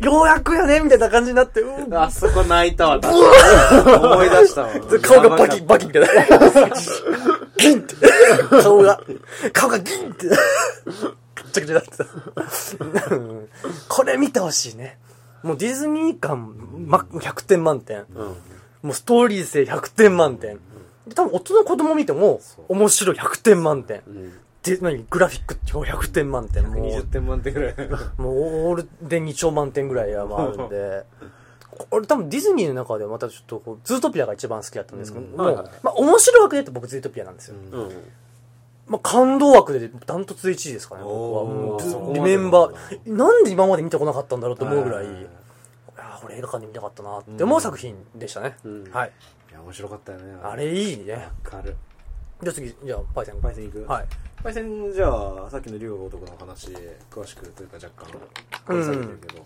[0.01, 3.01] ようやくやねみたいな感じになって、うんあそこ泣いたわ。
[3.01, 4.73] 思い出したわ。
[5.01, 6.09] 顔がバキバキみたいな。
[7.57, 7.95] ギンって。
[8.63, 9.01] 顔が、
[9.53, 10.27] 顔がギンって。
[10.29, 10.37] ぐっ
[11.53, 11.97] ちゃぐちゃになって
[13.09, 13.15] た。
[13.15, 13.49] うん
[13.89, 14.99] これ見てほしいね。
[15.45, 18.07] もうディズニー感、ま、100点満点。
[18.15, 18.27] うん。
[18.83, 20.59] もうストーリー性100点満点。
[21.07, 24.03] で多分大人の子供見ても、面白い100点満点。
[24.07, 24.33] うん。
[24.63, 26.65] で、何グラフィック超100点満点。
[26.65, 27.75] も20う、点満点ぐらい。
[28.17, 31.05] もうオールで2兆満点ぐらいはあるんで、
[31.91, 37.57] これ多分ディズニーの中ではまたちょっとこう、ズートピアが一番好きだったんですけど、もう、はいはいまあ面白い枠で言うと僕ズートピアなんですよ。
[37.73, 37.91] うん。
[38.87, 41.43] まあ感動枠でダントツで1位ですかね、僕は。
[42.11, 48.57] うメンバー、なんで今まで見てこなかったんだろうと思うぐらい、いはいやーこれ映画館で見たかったなって思う作品でしたね。
[48.65, 49.13] うんはい。
[49.51, 50.37] いや、面白かったよね。
[50.43, 51.15] あれいいね。
[51.15, 51.77] わかる。
[52.43, 53.41] じゃあ次、じゃあ、パイセン。
[53.41, 53.91] パイセン行く？
[53.91, 54.07] はい。
[54.43, 56.69] パイセン、じゃあ、さっきの竜が如くの話、
[57.11, 58.13] 詳しくというか若干、
[58.67, 59.45] 掘り下げてるけど、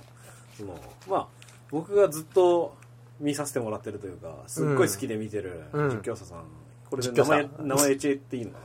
[0.57, 0.75] その、
[1.09, 1.27] まあ、
[1.71, 2.75] 僕がずっと
[3.21, 6.45] 見させてもらってるというか、すっごい好きで見てるうん実況者さん。
[6.91, 8.59] これで実況者名前、名前言っていいのか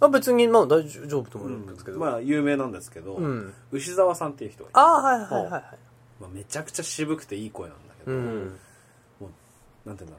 [0.00, 1.98] あ別に、まあ大丈夫と思なうんですけど。
[1.98, 5.62] まあ、有名なんですけどうん、牛沢さんっていう人がいて、ああ、はいはいはいはい。
[6.20, 8.52] まあ、めちゃくちゃ渋くていい声なんだけど、うん。
[9.84, 10.18] なんて言うんだ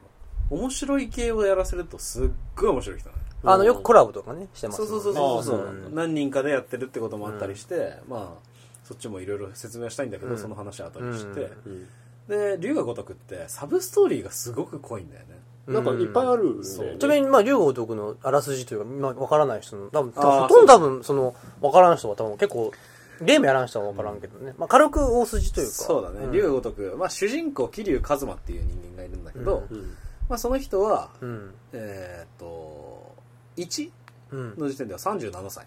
[0.50, 0.60] う。
[0.60, 4.88] 面白い系をやらせるとすっごい面白い人なのよあの、よくコラボとかね、してますね。
[4.88, 8.48] そうそうそうそう何人かでやってるってこともあったりして、まあ
[8.84, 11.88] そっちもいろいろ説明はしたいんだけど、うんその話は後にして、うん。
[12.28, 15.37] で龍が如くってサブストーリーがすごく濃いんだよね
[15.68, 16.96] なんかいっぱいあるんそうで。
[16.98, 22.72] ちなみに、まあ、竜豪徳のあらすじというか、まあ、わからない人の、多分、多分ほとんど多分、その、わからん人は多分結構、
[23.20, 24.54] ゲームやらん人はわからんけどね。
[24.58, 25.72] まあ、軽く大筋というか。
[25.72, 29.84] そうだねん龍が如く、まあ、主人公桐生一馬っていう人間がいるんだけど、うんうん。
[30.28, 31.54] まあ、その人はうん。
[31.72, 33.14] えーっと
[33.56, 33.90] 1
[34.30, 34.54] うん。
[34.58, 35.66] の時点では37歳。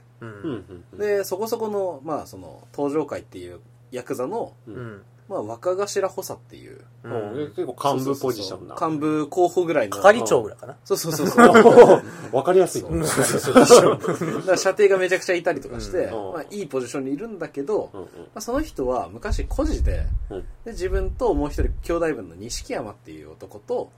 [0.97, 3.59] でそこそこの,、まあその登場会っていう
[3.91, 5.01] ヤクザの、うん。
[5.31, 6.81] まあ、若頭補佐っていう。
[7.03, 7.53] うん。
[7.55, 8.75] 結構幹部ポジションな。
[8.75, 9.95] 幹部候補ぐらいの。
[9.95, 10.75] 係長ぐらいかな？
[10.83, 12.03] そうそうそうそう。
[12.35, 12.81] わかりやすい。
[12.81, 16.33] そうう だから射程がめちゃくちゃいたりとかして、うん。
[16.33, 18.01] まあ、いいポジションにいるんだけど、ま
[18.35, 20.39] あ、その人は昔孤児でうん。
[20.65, 23.89] で自分ともう一人兄弟分の錦山っていう男と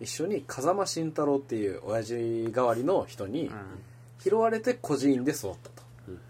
[0.00, 3.50] 一緒に風間慎太郎っていう親父代わりの人に
[4.22, 5.82] 拾われて孤児院で育ったと。
[6.08, 6.20] うん。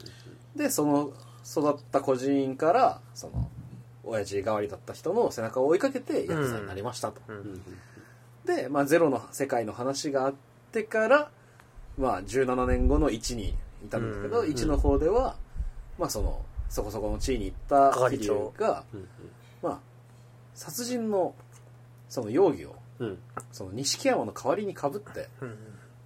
[0.56, 1.10] でその
[1.44, 3.50] 育った孤児院からその
[4.06, 7.36] 親父代わりだった人の背中を追いかけてヤクザになりましたと、うん。
[7.36, 7.62] うん。
[8.46, 10.34] で、まあ、ゼロの世界の話があっ
[10.72, 11.30] てから、
[11.98, 14.48] まあ、17年後の1に至るんだけど、うん。
[14.48, 15.36] 1の方では、
[15.98, 18.52] まあ、そのそこそこの地位に行った係長。
[18.56, 19.08] 桐生が、うん。
[19.62, 19.78] まあ、
[20.54, 21.34] 殺人の
[22.08, 23.18] その容疑をうん。
[23.52, 25.56] その錦山の代わりにかぶってうん。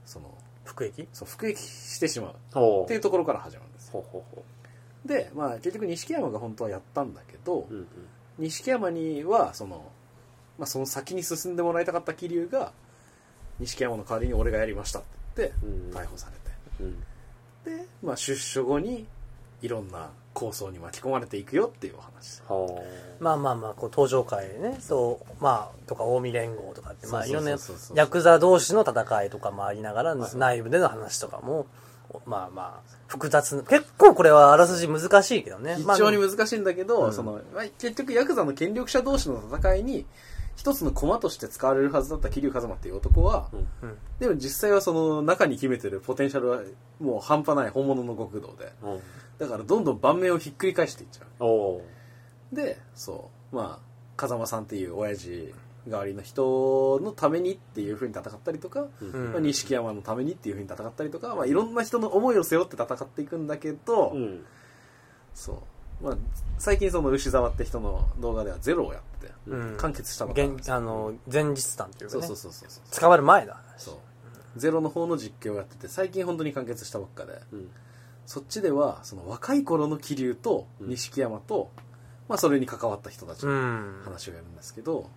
[0.05, 0.35] その
[0.65, 1.07] 服役？
[1.13, 2.35] そう服役してしまう。
[2.85, 3.93] っていうところから始まるんですよ。
[3.93, 4.45] ほうほうほ
[5.05, 7.87] で、まあ、結局錦山が本当はやったんだけど、ううん。
[8.39, 9.91] 錦山にはその,、
[10.59, 12.73] まあ、その先に進んでもらいたかった桐生が
[13.59, 15.91] 錦山の代わりに俺がやりましたって言ってうん。
[15.91, 16.95] 逮捕されうん。
[17.65, 19.07] てで、まあ、出所後に
[19.63, 22.41] いろんな構想に巻き込まれていくよっていうお話。
[23.19, 27.57] まあまあまあ、こう、登場会でね、そう、まあ、とか、近江連合とかって、まあ、いろんな
[27.95, 31.67] ヤクザ同士の戦いとかもありながら、内部での話とかも、
[32.27, 35.79] まあまあ、複雑な、結構これはあらすじ難しいけどね。
[35.85, 37.13] まあ非常に難しいんだけど、うん。
[37.13, 40.07] そのまあ、結局ヤクザの権力者同士の戦いに
[40.57, 43.59] 一つの駒として使われるはずだった桐生一馬っていう男は、うん。
[43.89, 46.61] うんでも実際はその中に秘めてるポテンシャルは
[47.01, 48.73] もう半端ない本物の極道で。
[48.83, 49.01] うん。
[49.39, 52.55] だからどんどん盤面をひっくり返していっちゃう。
[52.55, 53.57] でそう。
[53.57, 55.55] まあ風間さんっていう親父
[55.89, 59.33] 代わりの人のためにっていうふうに戦ったりとか、うん。
[59.33, 64.45] まあ、錦山のためにっていうふうに戦ったりとか、まあ、いろんな人の思いを背負って戦っていくんだけど、うん。
[65.35, 65.63] そ
[66.03, 66.17] う、まあ、
[66.59, 69.77] 最近その牛沢って人の動画ではゼロをやってて、うん。
[69.79, 72.27] 完結したばっかりなあの、前日談っていうかね。
[72.27, 73.01] そうそう、そうそうそう。
[73.01, 73.61] 捕まる前だ。
[73.77, 73.95] そう。
[74.57, 77.41] ゼロの方の実況をやってて最近本当に完結したばっかで。
[77.53, 77.71] うん。
[78.27, 81.71] そっちではその若い頃の桐生と錦山と、
[82.29, 84.03] まあ、それに関わった人たちうのん。
[84.05, 85.09] 話をやるんですけど、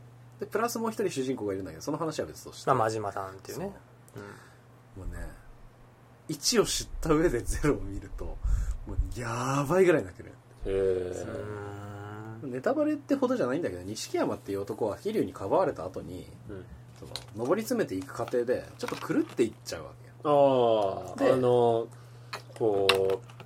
[0.44, 3.72] でプラスもう一人主人公がいるんだけどその話は別として、まあ、真島さんっていうね。
[4.98, 5.28] もうね
[6.30, 8.38] 1を知った上でゼロを見るとも
[8.94, 10.30] うやばいぐらい泣ける。
[10.30, 10.34] へ
[10.66, 11.26] え
[12.44, 12.48] う。
[12.48, 16.66] んネタバレってほどじゃないんだけど錦山っていう男は桐生にかばわれた後にうん。
[17.00, 17.06] そ
[17.38, 19.92] の上り詰めていく過程でちょっと狂っていっちゃうわ
[20.24, 21.14] けよ。
[21.14, 21.88] ああであの
[22.58, 23.43] こう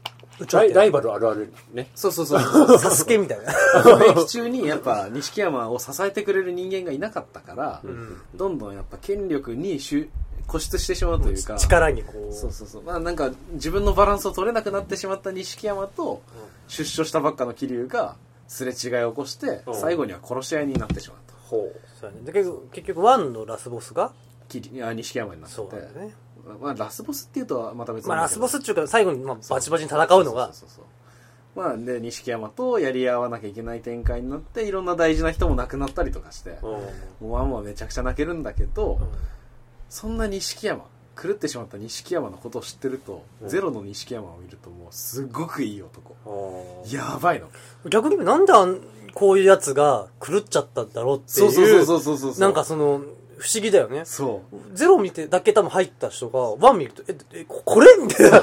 [0.52, 1.90] ライライバルあるあるね。
[1.96, 2.40] そうそうそう
[2.80, 3.52] サスケみたいな。
[3.98, 8.22] 兵役中にやっぱ錦山を支えてくれる人間がいなかったから、うん。
[8.36, 10.10] どんどんやっぱ権力にしゅ
[10.48, 12.34] 固執してしまうというか力にこう。
[12.34, 12.84] そうそうそう。
[12.84, 16.22] まあなんか自分のバランスを取れなくなってしまった錦山と
[16.68, 18.16] 出所したばっかの桐生が
[18.48, 19.76] すれ違いを起こしてうん。
[19.76, 22.24] 最後には殺し合いになってしまうとほそうだね。
[22.24, 24.12] で結局結局ワンのラスボスが
[24.48, 25.56] きりいや錦山になって。
[25.56, 26.14] そうだよね
[26.56, 30.54] まあ、ラスボスっていうとはまた別まあラスボススっていうか最後にまあバチバチに戦うのが。
[30.54, 30.86] そうそうそうそう
[31.58, 36.72] まあで錦山とやり合わなきゃいけない展開になっていろんな大事な人も亡くなったりとかしてううん。
[36.74, 36.82] も
[37.22, 39.00] うワンはめちゃくちゃ泣けるんだけど、
[39.90, 40.86] そんな錦山
[41.20, 43.50] 狂ってしまった錦山のことを知ってると、うん。
[43.50, 46.16] ゼロの錦山を見るともうすごくいい男。
[46.92, 47.50] やばいの。
[47.90, 48.54] 逆になんで
[49.16, 52.40] こういうやつが狂っちゃったんだろうっていうそうそうそうそうそうそう。
[52.40, 53.02] なんかその
[53.38, 54.04] 不思議だよね。
[54.06, 54.76] そう。
[54.76, 57.88] ゼロ見てだけ多分入った人がワン見るとええここれ？
[58.02, 58.42] みたいな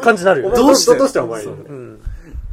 [0.00, 0.96] 感じになるよどうして？
[0.98, 1.54] どうしてお前そう。
[1.54, 2.02] うん。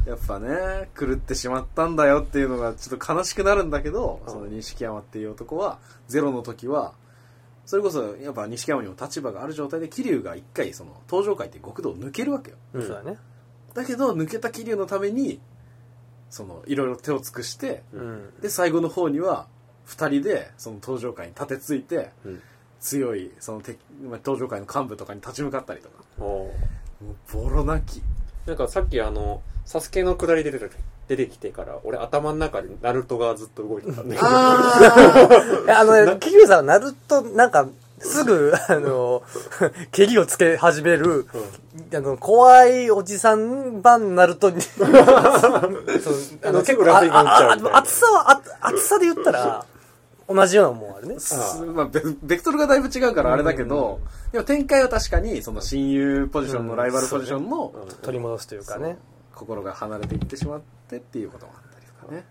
[0.06, 4.32] やっぱね狂ってしまったんだよっていうのがちょっと悲しくなるんだけど、うん。
[4.32, 6.94] その錦山っていう男はゼロの時は
[7.66, 12.56] それこそやっぱ錦山にも立場がある状態で桐生が一回その登場界って極道を抜けるわけよ。
[12.74, 12.82] うん。
[12.82, 13.18] そうだね。
[13.74, 15.40] だけど抜けた桐生のために
[16.30, 18.40] そのいろいろ手を尽くしてうん。
[18.40, 19.48] で最後の方には
[19.90, 22.42] 2人でその登場界に立てついてうん。
[22.80, 26.02] 強いその敵まあ登場界の幹部とかに立ち向かったりとか。
[26.18, 26.50] も
[27.02, 28.02] うボロ泣き。
[28.46, 30.70] なんかさっきあのサスケの下り出て
[31.08, 34.26] 出てきてから俺頭の中でナルトがずっと動いてたんだけど。
[34.26, 39.22] あ のね桐生さんはナルトなんかすぐあの
[39.92, 41.26] 蹴りをつけ始める
[41.94, 44.62] あの怖いおじさん版ナルトに。
[44.72, 44.88] そう
[46.42, 49.66] あの結構ラフになっちゃうさはあ厚さで言ったら
[50.32, 51.18] 同じようなもんあるね。
[51.18, 58.96] すまあ、ベベクトルがだいぶ違うからあれだけど、でも展開は確かにその親友ポジションのライバルポジションの、取り戻すというかね。
[59.34, 62.24] 心が離れていってしまってっていうこともあったりとかね。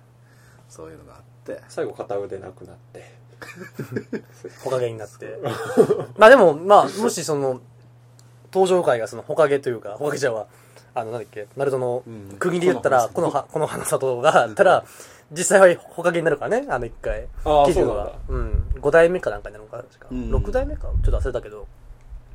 [0.69, 1.61] そういうのがあって。
[1.67, 3.19] 最後片腕なくなって。
[4.63, 5.39] ほかげになって。
[6.17, 7.59] まあでもまあもしその
[8.53, 10.47] 登場回がそのほかげというかほかげちゃんは
[10.93, 14.85] あのなんだっけナルトのうん区切りで言ったら、このは この花里があったら
[15.31, 17.27] 実際はほかげになるからねあの一回。
[17.45, 18.11] あー桐生そうなんだ。
[18.11, 18.65] がうん。
[18.81, 20.35] 5代目かなんかになるのかな確か、うん。
[20.35, 20.83] 6代目か。
[20.83, 21.67] ちょっと忘れたけど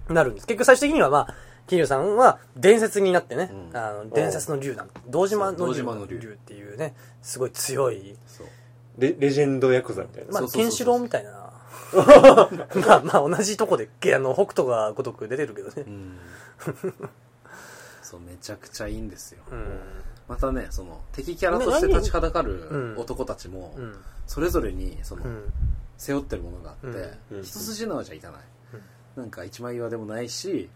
[0.08, 0.46] なるんです。
[0.46, 1.34] 結局最終的にはまあ
[1.66, 3.76] 桐生さんは伝説になってね、うん。
[3.76, 6.32] あの伝説の竜なん堂島の竜。
[6.34, 8.16] っていうねすごい強い。
[8.98, 11.44] レレジェンドヤクザみたいな、まあ、ケンシロウみたいな。
[11.94, 15.84] まあまあ同じとこで、けあの、北斗がごとく出てるけどね。
[15.86, 15.90] う。
[15.90, 16.18] ん。
[18.02, 19.42] そうめちゃくちゃいいんですよ。
[19.50, 19.80] うん。
[20.28, 22.98] またねその敵キャラとして立ちはだかるうん。
[22.98, 23.94] 男たちもうん。
[24.26, 25.52] それぞれにそのうん。
[25.96, 26.86] 背負ってるものがあって、
[27.30, 27.42] うん。
[27.42, 28.40] 一筋縄じゃいかない、
[29.16, 30.68] なんか一枚岩でもないし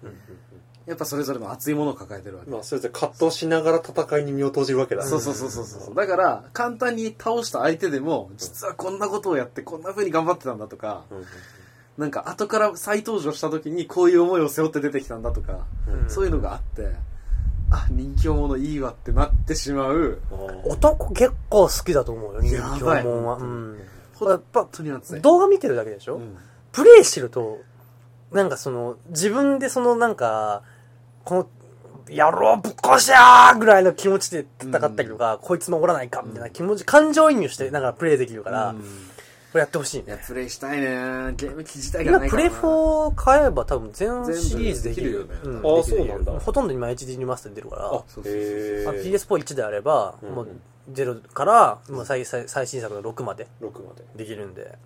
[0.86, 5.02] やっぱそれぞれの熱いものを抱えてるわけ、まあそれぞれ葛藤しながら戦いに身を投じるわけだ。
[5.02, 5.94] そうそうそうそうそう。
[5.96, 11.04] だから簡単に倒した相手でも実はこんなことをやってこんな風に頑張ってたんだとか
[11.98, 16.08] なんか後から再登場した時にこういう思いを背負って出てきたんだとか、うん。
[16.08, 16.92] そういうのがあって
[17.70, 20.20] あ人気者いいわってなってしまう。
[20.30, 23.36] うん男結構好きだと思うよ、人気者は。
[23.36, 23.78] うん。
[24.14, 24.66] ほやっぱ
[25.20, 26.36] 動画見てるだけでしょ、うん。
[26.72, 27.58] プレイしてると、
[28.32, 30.62] なんかその、自分でそのなんか、
[31.24, 31.48] この、
[32.10, 38.78] 野郎ぶっ殺しやーぐらいの気持ちで戦ったりとか、こいつ守らないかみたいな気持ち、感情移入して、なんかプレイできるから、うん。
[38.78, 38.84] こ
[39.54, 40.04] れやってほしいね。
[40.08, 40.86] いやプレイしたいね。
[41.36, 42.50] ゲーム機自体が今ないからな。
[42.50, 45.68] プレフォー買えば多分全シリーズできるよ全部できるよね。
[45.68, 45.82] あん。
[45.82, 46.32] できるそうなんだ。
[46.40, 47.86] ほとんど今 HD リマスターで出るから。
[47.86, 48.34] あそうそうそうそう。
[48.34, 50.48] へあー PS4 1であれば、うんもう
[50.92, 54.04] 0からもう最最最新作の6まで6まで。
[54.16, 54.78] できるんで。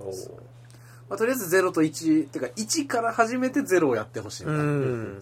[1.09, 5.21] まあ、とりあえず0と1っていうか1から始めて0をやってほしいみうたいな、ん。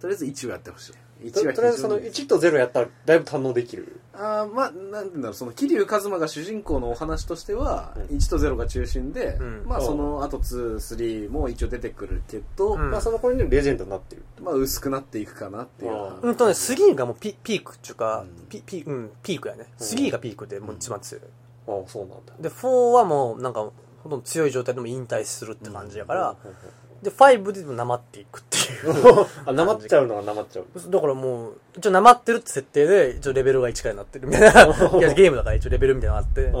[0.00, 0.92] とりあえず1をやってほしい。
[0.92, 4.00] と1はとりあえずその1と0やったらだいぶ堪能できる。
[4.12, 8.16] あーまあなんていうんだろうその桐生一馬が主人公のお話としては、うん。
[8.16, 9.62] 1と0が中心で、うん。
[9.66, 12.90] まあその後23も一応出てくるけど、うん。
[12.90, 14.22] まあその頃にレジェンドになってる。
[14.42, 15.90] まあ薄くなっていくかなっていう。
[15.92, 18.46] ようんとね3がもうピピークっていうか、うん。
[18.48, 19.66] ピピうん、ピークやね。
[19.80, 19.86] うん。
[19.86, 21.22] 3がピークでもう一番強い。
[21.66, 22.34] ああそうなんだ。
[22.40, 23.60] で4はもうなんか
[24.04, 26.56] ほとんど強い状態でも引退するって感じやから、うんうん
[27.04, 29.26] で5でもなまっていくっていう。
[29.46, 30.66] あなまっちゃうのはなまっちゃ う。
[30.90, 34.64] だからもう、一応なまってるって設定で、一応レベルが1からなってるみたいな。
[34.98, 36.40] いや、ゲームだから一応レベルみたいなのがあって。
[36.40, 36.56] ああなる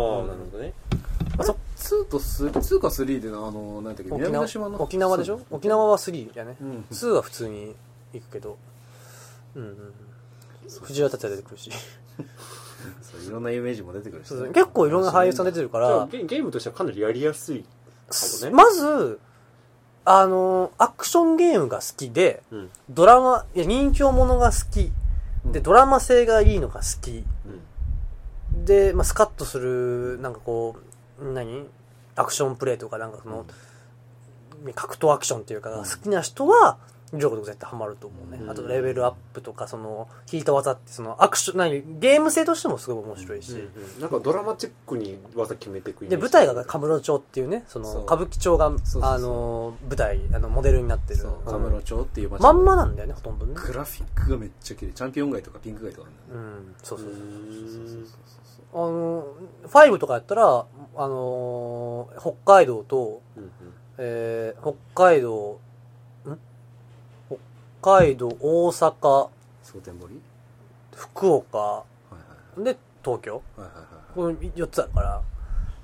[0.52, 0.72] ほどね。
[1.38, 4.80] あそ2と3 2か3でなあのなんだっけ沖南の縄島の？
[4.80, 5.40] 沖縄でしょ？
[5.50, 6.56] 沖縄は3やね。
[6.60, 6.84] うん。
[6.92, 7.74] 2は普通に
[8.12, 8.56] 行くけど。
[9.56, 9.92] うんうん。
[10.82, 11.70] 藤原達也出てくるし。
[13.02, 17.64] そういろんな有名人も出てくるしね、結構いろんな俳優さん出てるから、ゲゲームとしてはかなりやりやすい
[18.42, 18.50] ね。
[18.50, 19.18] まず、
[20.06, 22.70] あの、アクションゲームが好きで、うん。
[22.90, 24.92] ドラマ、いや、人気者が好き。
[25.46, 27.24] で、ドラマ性がいいのが好き。
[28.64, 30.76] で、まあ、スカッとする、なんかこ
[31.20, 31.66] う、何？
[32.16, 33.46] アクションプレイとか、なんかその、
[34.74, 35.84] 格闘アクションっていうか、うん。
[35.84, 36.78] 好きな人は、
[37.18, 38.40] ジョーとか絶対ハマると思うね。
[38.48, 43.68] あとレベルアップとか、その、引いた技って、その、アクション、何、ゲーム性としてもすごい面白いし。
[44.00, 48.04] なんかドラマチックに技決めていくで、舞台がカムロ町っていうね、その、そう。
[48.04, 49.10] 歌舞伎町が、そうそうそう。
[49.10, 51.20] あの、舞台、あの、モデルになってる。
[51.20, 51.50] そう。
[51.50, 51.80] カムロ。
[51.82, 52.42] 町っていう街。
[52.42, 53.54] まんまなんだよね、ほとんどね。
[53.54, 54.92] グラフィックがめっちゃ綺麗。
[54.92, 56.44] チャンピオン街とかピンク街とかあるん。
[56.44, 57.14] だよねうん、そうそうそう。
[57.14, 57.20] う。
[57.22, 58.06] ん
[58.74, 59.26] あの、
[59.68, 63.50] 5とかやったら、あのー北海道と、うん。
[63.98, 65.60] えー、北海道、
[67.84, 69.28] 海道、大阪、
[69.62, 70.18] 蒼天堀？
[70.94, 72.14] 福岡、はい
[72.58, 73.34] はいで、東京？
[73.34, 75.20] はいはいはいはいこの4つあるから、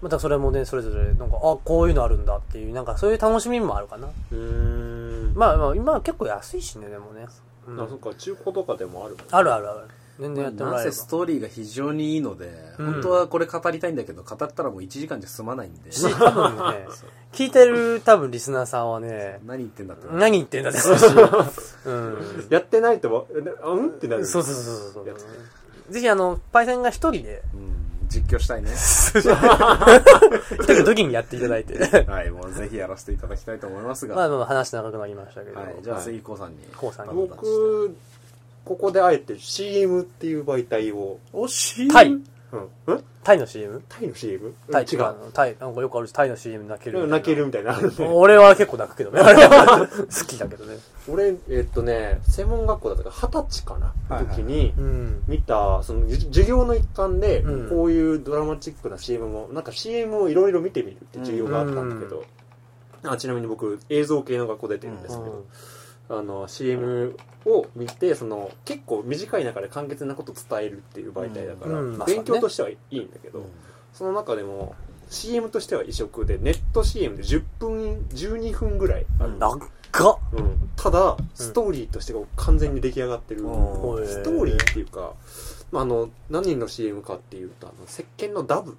[0.01, 4.09] またそれもね、それぞれ、なんか、あ、こういうのあるんだっていう、なんかそういう楽しみもあるかな。
[4.33, 7.27] うんまあまあ、今は結構安いしね、でもね。
[7.67, 9.89] うんあそっか中古とかでもあるもんねあるあるある。
[10.21, 10.91] 全然やってもらえれば。
[10.91, 11.01] なんせ。
[11.01, 12.93] ストーリーが非常にいいので、うん。
[12.93, 15.91] 本当はこれ語りたいんだけど語ったらもう1時間じゃ済まないんで。
[15.93, 16.89] し、多分ね、
[17.33, 21.07] 聞いてる多分リスナーさんはね、何言ってんだって何言ってんだって話。
[21.87, 22.47] うん。
[22.51, 24.27] やってないとうんってなる。
[24.27, 25.13] そうそうそうそうそ
[25.89, 25.93] う。
[25.93, 27.71] ぜひあの、パイセンが一人で、うん
[28.11, 28.73] 実況したいね。
[28.75, 29.21] 一
[30.65, 31.79] 人の時にやっていただいて。
[32.07, 35.61] はいもうぜひやらせていただきたいと思いますが、まあまあ話長くなりましたけど。
[35.61, 36.59] はい、じゃあ次こうさんに。
[36.77, 37.15] こうさんに。
[37.15, 37.95] 僕
[38.65, 42.09] ここであえて CM っていう媒体をおしタイ。
[42.09, 42.23] うん。
[42.87, 43.05] うん？
[43.23, 43.83] タイの CM?
[43.89, 44.55] タイの CM?
[44.73, 44.85] タイ。
[44.85, 45.15] 違う。
[45.33, 47.07] タイ、なんかよくあるタイの CM 泣ける。
[47.07, 47.79] 泣けるみたいな。
[48.13, 49.21] 俺は結構泣くけどね。
[49.23, 50.77] 好きだけどね。
[51.09, 53.93] 俺えっとね専門学校だったから二十歳かな。
[54.09, 54.35] はいはい。
[54.37, 55.23] 時にうん。
[55.29, 57.69] 見たそのじ授業の一環でうん。
[57.69, 62.25] こういうドラマチックな CM もなんか CM をいろいろ見てみるって授業があったんだけど。
[63.05, 65.45] あちなみに僕映像系の学校出てるんですけど。
[66.09, 67.15] あの CM
[67.47, 73.45] を見てその結構短い中で簡潔なことを伝えるっていう媒体だから、うんうんまあ勉強としてはいいんだけど、うん。
[73.93, 74.75] その中でも
[75.09, 80.19] CM としては異色でネット CM で10分12分ぐらいある、長っ。
[80.33, 80.71] うん。
[80.77, 84.07] ただストーリーとしてこう完全に出来上がってる、うん。
[84.07, 85.15] ストーリーっていうか、
[85.73, 88.77] まあ、あの何の CM かっていうとあの石鹸のダブ、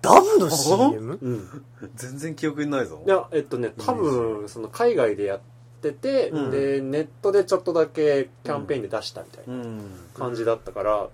[0.00, 1.18] ダブの CM?
[1.20, 3.02] うん、全然記憶にないぞ。
[3.06, 5.53] いやえっとね多分その海外でやって
[5.92, 6.50] て、うん。
[6.50, 9.80] でネットでちょっとだけキャンペーンで出したみたいなうん。
[10.14, 11.08] 感じだったから、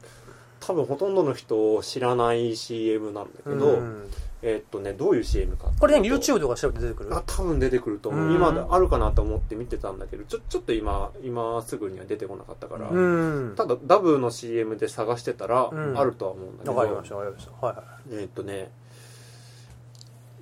[0.61, 4.07] 多分ほとんどの人を知らない CM なんだけど、うん。
[4.43, 7.15] えっとねどういう CM かこれね、YouTube とか調べて出てくる？
[7.15, 8.35] あ多分出てくると思う、うん。
[8.35, 13.55] 今あるかなと思って見てたんだけどちょちょっと今今すぐには出てこなかったから、うん。
[13.55, 15.99] ただダブの CM で探してたら、うん。
[15.99, 16.75] あるとは思うんだけど。
[16.75, 17.67] わかりました、わかりました。
[17.67, 18.71] はいはえっとね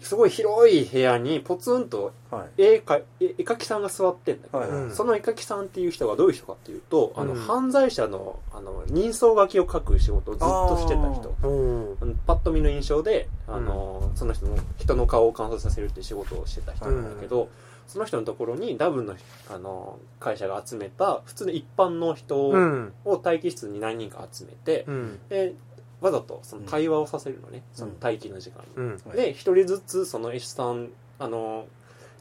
[0.09, 11.47] すごい広い部屋にポツンとはい絵か絵絵描きさんが座ってんだけど、はいはいうんその絵描きさんっていう人がどういう人かっていうと、あのうん犯罪者のあの人相書きを書く仕事をずっとしてた人い。
[11.47, 11.97] うん。
[12.01, 17.51] あのパッと見の印象であの、その人の人の顔を観察させるっていう仕事をしてた人なんだけど、
[17.87, 19.15] その人のところにダブの
[19.51, 22.95] あの会社が集めた普通の一般の人うん。
[23.05, 25.19] を待機室に何人か集めて、うん。
[25.29, 25.55] で
[26.01, 28.69] わざとその対話をさせるのね、その待機の時間に。
[28.77, 28.91] うん。
[29.07, 29.17] はい。
[29.17, 31.67] で一人ずつその絵師さんあの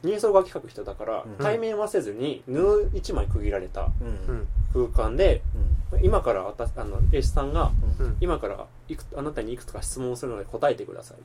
[0.04, 1.44] 人相書き書く人だから、うん。
[1.44, 3.90] 対面はせずに布一枚区切られた
[4.28, 4.36] うん。
[4.36, 4.48] うん。
[4.74, 5.42] 空間で
[6.02, 8.18] 今からあの絵師さんがうん。
[8.20, 11.18] 今からいくあなたにいくつか質問をするので答えてください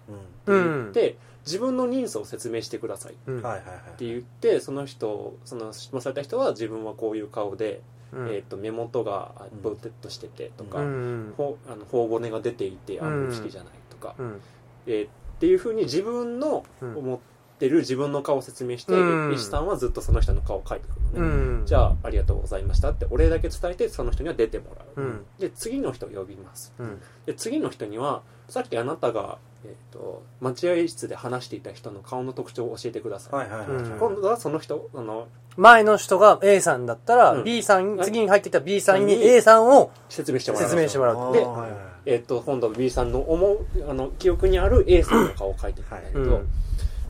[0.48, 0.90] うん。
[0.90, 3.42] って言って、自分の人相を説明してくださいっうん。
[3.42, 3.98] はいはいはい。
[3.98, 7.80] て言ってその人その質問された人は自分はこういう顔で、
[8.12, 8.28] うん。
[8.28, 11.34] えー、と目元があボテッとしててとか、うん。
[11.36, 13.24] ほあの頬骨が出ていてあうん。
[13.24, 14.40] んまり好きじゃないとか、うん。
[14.86, 15.08] えーっ
[15.42, 16.96] ていうふうに自分のうん。
[16.96, 17.18] 思っ
[17.58, 19.38] てる自分の顔を説明して、うん。
[19.38, 21.66] さんはずっとその人の顔を描いてくるうのね、ん。
[21.66, 25.24] じゃあありがとうございましたってお礼だけ伝えてその人には出てもらう、うん。
[25.38, 26.72] で次の人を呼びます。
[26.78, 27.00] うん。
[27.26, 33.68] で次の人にはさっきあなたが、えー、と待合室で話していた人の顔の特徴を教えてください、はいはいはい。
[33.68, 33.98] うん。
[33.98, 37.44] 今度はその人あの前の人が A さんだったら、うん。
[37.44, 38.06] B さん、はい。
[38.06, 41.32] 次に入ってきた B さんにに A さんを説明してもらいます説明してもらう。
[41.32, 41.70] で、はいはい
[42.04, 46.48] えー、と今度 B さんの思うあの記憶にある A さんの顔を描いていくんだけど、うん。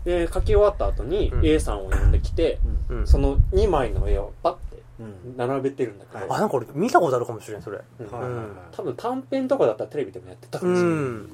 [0.04, 1.46] で描き終わった後にうん。
[1.46, 3.06] A さんを呼んできて、うん。
[3.06, 5.36] その2枚の絵をパッてうん。
[5.36, 7.80] 並べてるんだけど、あ、なんか俺見たことあるかもしれん、それ。
[8.00, 8.06] うん。
[8.06, 8.46] はいはいはい。
[8.72, 11.28] 多分短編とかだったらテレビでもやってたかうもしれない、ん。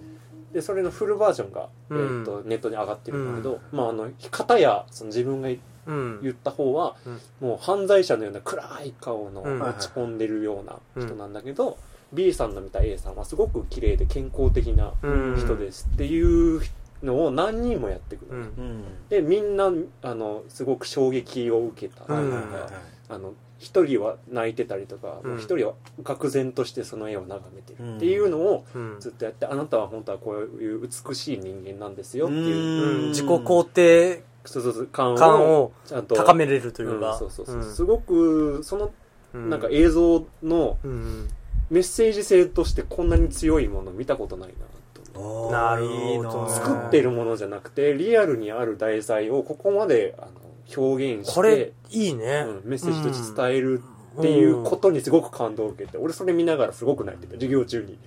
[0.52, 1.98] でそれのフルバージョンが、うん。
[1.98, 5.58] えー、とネットに上がってるんだけど、まああの片やその自分がうん。
[6.22, 7.48] 言った方は、うん。
[7.48, 9.62] もう犯罪者のような暗い顔のうん。
[9.62, 11.78] 落ち込んでるような人なんだけど、
[12.12, 15.36] B さんの見た A さんはすごく綺麗で健康的なうん。
[15.36, 16.60] 人ですっていう
[17.02, 18.40] のを何人もやってくる、うん。
[18.40, 18.84] うん。
[19.08, 19.70] でみんな
[20.02, 25.38] あのすごく衝撃を受けた、あの一人は泣いてたりとかうん。
[25.38, 28.96] 一、人は愕然としてその絵を眺めてるっていうのをうん。
[29.00, 33.08] ずっとやって、あなたは本当はこういう美しい人間なんですよっていううん。
[33.08, 37.16] 自己肯定そうそうそう感感ををちゃんと高めれるといううんか。
[37.18, 38.90] そうそうそう、んすごくその
[39.34, 41.28] うんなんか映像のうん
[41.70, 44.54] メッセージ性としてこんなに強いもの見たことないな
[44.94, 50.30] と思うなるほどいいな作ってるものじゃなくてリアルにある題材をここまであの
[50.76, 52.44] 表現してこれ、いいね。
[52.46, 53.82] うんメッセージとして伝える
[54.18, 57.98] っていうことにすごく感動を受けて俺それ見ながらすごく泣いてた授業中に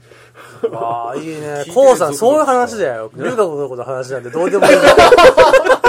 [0.73, 1.69] ああ、いいね聞いて。
[1.69, 3.11] るコウさん、そういう話だよ。
[3.15, 4.71] ルカ子のこと話なんてどうでもいい。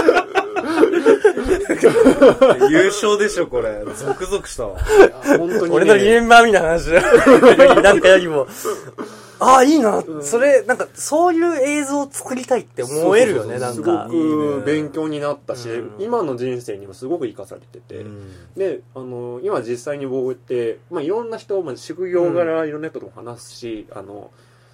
[2.71, 3.83] 優勝でしょ、これ。
[3.95, 4.79] ゾクゾクしたわ。
[5.39, 7.81] 本当に、ね、俺のリメンバーみたいな話だよ。
[7.83, 8.47] なんかよりも。
[9.43, 10.05] ああ、いいな。
[10.21, 14.13] それ、なんか、そういう映像を作りたいって思えるよね、なんすかご。
[14.13, 18.05] く勉強になったし、うん今の人生にもすごく生かされてて、
[18.57, 24.31] であの今実際に僕って、まあ、いろんな人、まあ、職業柄いろんな人とも話すし、あの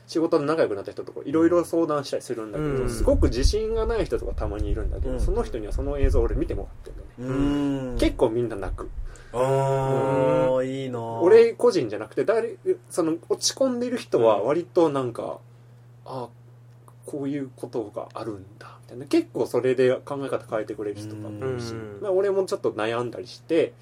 [0.09, 2.91] 仕事で仲良くなった人とかいろいろ相談したりするんだけど、うん。
[2.91, 5.21] すごく自信がない人とかたまにいるんだけど、うん。
[5.21, 7.99] その人にはその映像を俺見てもらってるのね、うん。
[7.99, 8.89] 結構みんな泣く。
[9.35, 10.99] ああ、いいな。
[11.21, 12.57] 俺個人じゃなくて誰
[12.89, 15.39] その落ち込んでる人は割となんか、
[16.07, 16.29] あ
[17.05, 19.05] こういうことがあるんだみたいな。
[19.05, 21.99] 結構それで考え方変えてくれる人とかもいるし、うん。
[22.01, 23.75] まあ、俺もちょっと悩んだりして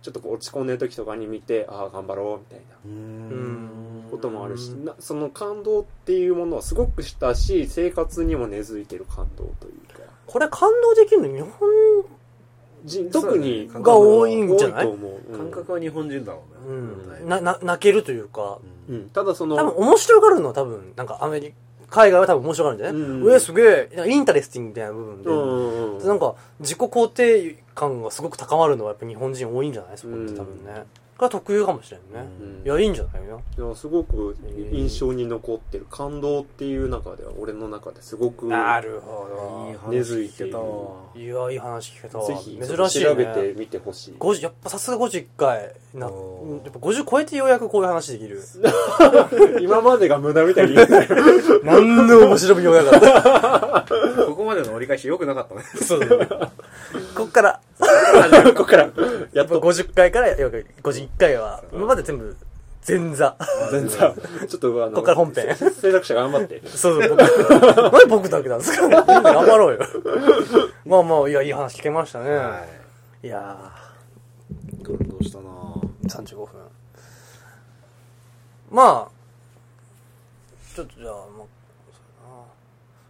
[0.00, 2.64] ちょっとこう落ち込んでる時とかに見てああ頑張ろうみたいな。
[2.86, 4.84] うんこともあるし、うん。
[4.84, 10.02] なその感動っていうものはすごくしたし生活にも根付いてる感動というか。
[10.26, 12.04] これ感動できるの日本
[12.84, 14.86] じ特にそうが多いんじゃない？
[14.86, 17.24] 多と思う、うん感覚は日本人だろううね。
[17.24, 18.58] んな、な、泣けるというか、
[18.88, 19.08] うん。
[19.10, 21.54] ただその多分面白がるのは多分、なんかアメリ
[21.88, 23.22] カ、海外は多分面白がるんじゃない、うん。
[23.24, 26.06] うえ、すげえ、 interesting みたいな部分で、うんうんうん。
[26.06, 29.98] なんか自己肯定感がすごく高まるのはやっぱ日本人多いんじゃない？
[29.98, 30.84] そこって多分ね。
[31.18, 32.28] が特有かもしれんね。
[32.40, 33.40] うんいや、いいんじゃないの？
[33.66, 34.36] いやすごく
[34.72, 40.58] 印象に残ってる感動っていう中では俺の中ですごくなるほいい話根付いてた。
[41.18, 42.26] いや、いい話聞けたわ。
[42.26, 43.06] ぜひ珍しいね。
[43.10, 46.14] 調べてみてほしい50やっぱさすが51回な、やっ
[46.72, 48.40] ぱ50超えてようやくこういう話できる。
[49.60, 50.88] 今までが無駄みたいに言う
[51.64, 52.96] 何の面白みもなか
[53.78, 53.94] った。
[54.26, 55.62] ここまでの折り返し良くなかったね。
[55.80, 56.00] そう
[57.14, 57.60] こっから、
[58.54, 58.90] ここからや
[59.32, 62.36] やっと50回からよく51回は、今まで全部
[62.86, 63.36] 前座。
[63.70, 64.14] 全然
[64.48, 67.20] ちょっとあのこっから本編制作者頑張ってそうそう、僕。
[67.20, 68.88] なんで僕だけなんですか？
[68.88, 69.04] 頑
[69.46, 69.80] 張ろうよ。
[70.84, 72.60] まあまあ、いや、いい話聞けましたね。、は
[73.22, 73.56] いや
[74.80, 74.84] い。
[74.84, 76.48] 感動したなー、35分。
[78.70, 81.23] まあ、ちょっとじゃあ、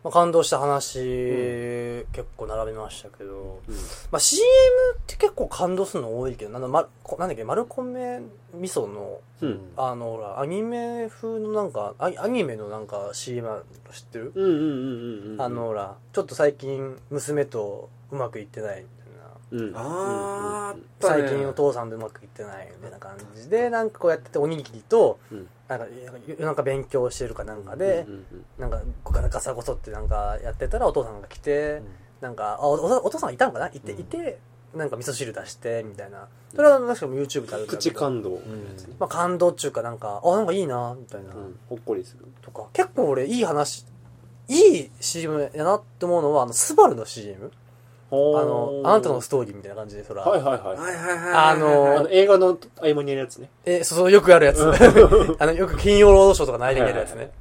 [0.04, 0.98] まあ、感動した話、
[2.12, 3.60] 結構並べましたけど、
[4.12, 4.44] まあ CM
[4.98, 8.20] って結構感動するの多いけど、なんだ、ま、こなんだっけ、丸米
[8.52, 9.60] 味噌の、うん。
[9.78, 14.32] あの、ほら、アニメ風のなんか、アアニメのなんか CM 知ってる？
[14.34, 15.40] うんうんうんうんうん。
[15.40, 18.86] あの、ほら、ちょっと最近娘とうまくいってないみ
[19.50, 19.66] たいな。
[19.66, 19.72] うん。
[19.74, 25.86] あ最近お父さんとうまくいってないみたいな感じで、なんかこうやってておにぎりと、うんなんか
[26.26, 28.24] 夜中勉強してるかなんかでう、ん
[28.58, 31.80] なんかここからガサゴソってなんかやってたらお父さんが来て、
[32.20, 33.68] なんか、あおおお父さんがいたのかな？
[33.68, 34.38] いて、いて、
[34.74, 36.28] なんか味噌汁出して、みたいな。
[36.54, 38.40] それは確か YouTube である口感動
[38.98, 41.30] まあ感動っていうかなんか、あ、なんかいいな、みたいな。
[41.30, 41.58] うん。
[41.68, 42.26] ほっこりする。
[42.42, 43.84] とか、結構俺いい話、
[44.48, 47.50] いい CM やなって思うのは、あの、スバルの CM?
[48.36, 50.22] ああの、あなたのストーリーみたいな感じで、そら。
[50.22, 51.34] はいはいはいはいはいはい。
[51.34, 54.62] あの映画の合間にやるやつねえ、そうそう、よくあるやつ。
[55.38, 57.32] あの、よく金曜ロードショーとかの間にやるやつはいはいね。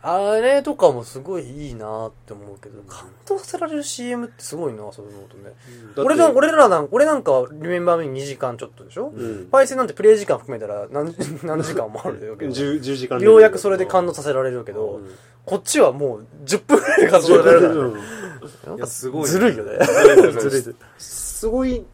[0.00, 5.44] あれとかもすごいいいなって思うけど、感動させられる CM ってすごいな、そういうのとね。
[5.44, 9.08] だって俺の、俺らなん俺なんかは、リメンバーミー2時間ちょっとでしょ？
[9.14, 9.48] うん。
[9.50, 12.52] パイセンなんてプレイ時間含めたら何、 何時間もあるわけど。
[12.52, 15.10] 10, 10時間ようやくそれで感動させられるけど、うん。
[15.44, 17.68] こっちはもう10分くらいで感動させられる。
[17.68, 17.98] なんか
[18.76, 18.78] い。
[18.78, 19.28] やすごいね。
[19.28, 19.78] ずるいよね。
[20.40, 21.84] ずるいすごい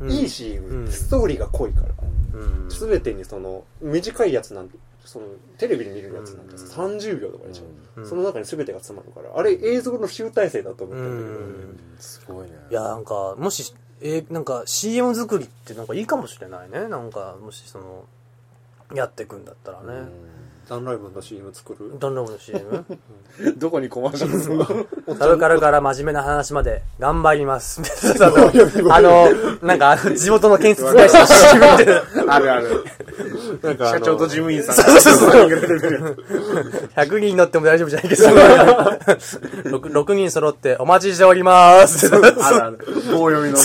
[0.00, 0.10] うん。
[0.10, 0.90] いい CM、うん。
[0.90, 1.86] ストーリーが濃いから。
[2.34, 2.68] うん。
[2.68, 4.76] 全てにその短いやつなんて
[5.06, 5.26] その
[5.56, 6.68] テレビで見るやつなんてうん。
[6.68, 7.64] 30秒とかでしょ、
[7.96, 8.06] うん。
[8.08, 9.38] その中に全てが詰まるから。
[9.38, 11.80] あれ映像の集大成だと思ったんだけど、うん。
[11.98, 12.52] すごいね。
[12.70, 16.88] いや、なんか、もし、えーなんか CM 作りってなんかいいかもしれないね。
[16.88, 18.04] なんか、もしその、
[18.94, 20.08] やっていくんだったらね。
[20.68, 21.96] ダンライブの CM 作る？
[22.00, 22.84] ダウンロードの CM?
[23.56, 24.66] どこにコマーシャルするの？
[25.16, 27.82] サブカルから真面目な話まで頑張ります。
[28.20, 29.28] あの、あの
[29.62, 31.86] なんか、地元の建設会社の CM みたい
[32.26, 32.34] な。
[32.34, 32.84] あるある。
[33.62, 35.48] なんかあの社長と事務員さんそうそうそう。
[36.96, 42.08] 100人乗っても大丈夫じゃないけど、6, 6人揃ってお待ちしております。
[42.12, 42.78] あるある。
[43.12, 43.58] 棒読みの。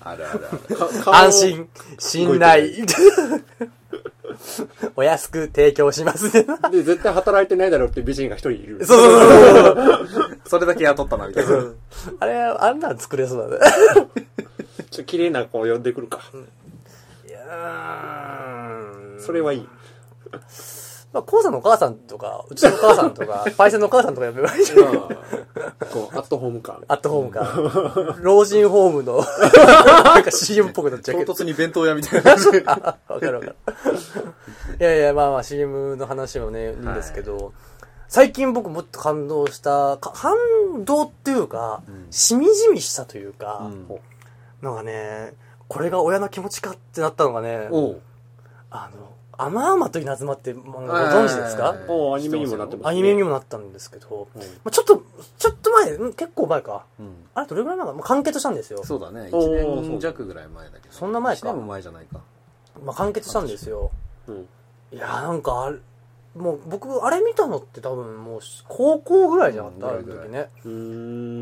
[0.00, 0.76] あるあるある。
[0.76, 2.70] か顔安心、信頼。
[4.96, 6.46] お安く提供しますね。
[6.70, 8.84] で、絶対働いてないだろうって美人が一人いる。
[8.86, 10.38] そうそうそうそう。
[10.46, 11.52] それだけ雇ったな、みたいな。
[12.20, 14.08] あれ、あんなん作れそうだね。
[14.90, 16.20] ちょ、綺麗な子を呼んでくるか。
[17.28, 19.68] いやーそれはいい。
[21.12, 24.92] まあ、コウさんのお母さんとか、うちのお母さんとか、 パイセンのお母さんとか呼べばいいじゃん。
[24.94, 26.82] こう、アットホーム感。
[26.88, 28.16] アットホームか。
[28.20, 29.18] 老人ホームの、
[30.04, 31.34] なんか CM っぽくなっちゃうけど。
[31.34, 32.62] 唐突に弁当屋みたいな感じ。
[32.64, 33.56] あわかるわかる。
[34.80, 37.52] いやいや、まあまあ CM の話もね、いいんですけど、
[38.08, 40.34] 最近僕もっと感動した、か感
[40.84, 43.70] 動っていうか、しみじみしたというか、
[44.62, 45.34] なんかね、
[45.68, 47.68] これが親の気持ちかってなったのがね、
[48.70, 51.74] あの、アマアマと稲妻って漫画ご存知ですか？
[51.88, 55.02] おうアニメにもなってます、アニメにもなったんですけど、まあ、ちょっと、
[55.38, 56.84] ちょっと前、うん結構前か。
[57.00, 58.84] うんあれどれぐらい前か、まあ、完結したんですよ。
[58.84, 59.30] そうだね。
[59.32, 60.94] おー1年弱ぐらい前だけど。
[60.94, 62.20] そんな前か1年も前じゃないか。
[62.84, 63.90] まあ、完結したんですよ。
[64.28, 64.48] うん。
[64.92, 65.78] いやーなんかあれ、
[66.36, 70.48] もう僕、あれ見たのって多分もう高校ぐらいじゃなかった、ある時ね。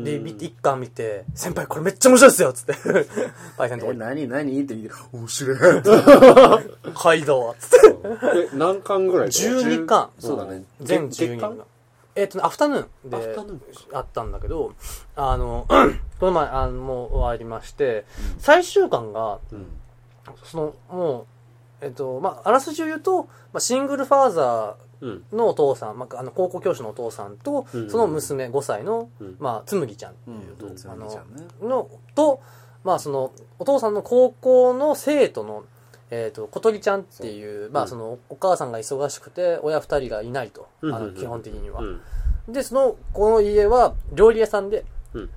[0.05, 2.73] で、見て一巻見て、先輩これめっちゃ面白いですよっつって。
[3.57, 4.61] パイセンのとこえ、に、何何？
[4.63, 5.57] って見て、面白い。
[6.93, 7.77] 街道っつって。
[8.53, 10.09] え、何巻ぐらい12巻。
[10.19, 10.63] そうだね。
[10.81, 11.57] 全12月間？
[11.57, 11.65] 巻。
[12.15, 13.61] えっとね、アフタヌーンでアフタヌーン
[13.93, 14.73] あったんだけど、
[15.15, 15.65] あの、
[16.19, 18.05] この前、あの、もう終わりまして、
[18.37, 19.65] 最終巻が、うん。
[20.43, 21.25] その、も
[21.81, 25.23] う、えっと、まあ、あらすじを言うと、まあ、シングルファーザうん。
[25.31, 32.41] ーのお父さん、まあ、あの、高校教師のお父さんと、うんその娘5歳の、うんまあ、つむぎちゃんってうんいうと、あぎちゃんねの、の、と、
[32.83, 35.63] まあ、その、お父さんの高校の生徒の、
[36.11, 37.89] えっ、と、小鳥ちゃんっていう、まあ、うん。
[37.89, 41.81] その、お母さんが忙しくて、親二人がいないと、あの、基本的には。
[41.81, 41.85] う。
[42.49, 42.53] ん。
[42.53, 44.83] で、その、この家は料理屋さんで、
[45.13, 45.29] うん。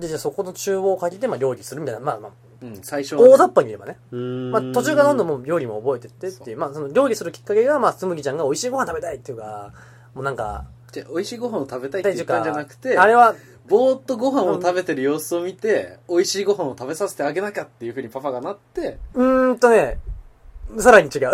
[0.00, 3.28] で、じゃあそこの厨房を借りて、まあ、料理するみたいな、まあまあ、うん、最初はね。
[3.28, 3.98] 大雑把に言えばね。
[4.52, 9.72] まあ、途中からどんどんもう料理も覚えてってっていう、まあ、その料理するきっかけが、まあ、つむぎちゃんが美味しいご飯食べたいっていうか、
[10.14, 13.34] もうなんか、じゃあ美味しいご飯を食べたいって言ったんじゃなくて、あれは、
[13.68, 19.98] ぼーっとご飯を食べてる様子を見て、美味しいご飯を食べさせてあげなきゃっていうふうにパパがなって、うーんとね、
[20.78, 21.30] さらに違う。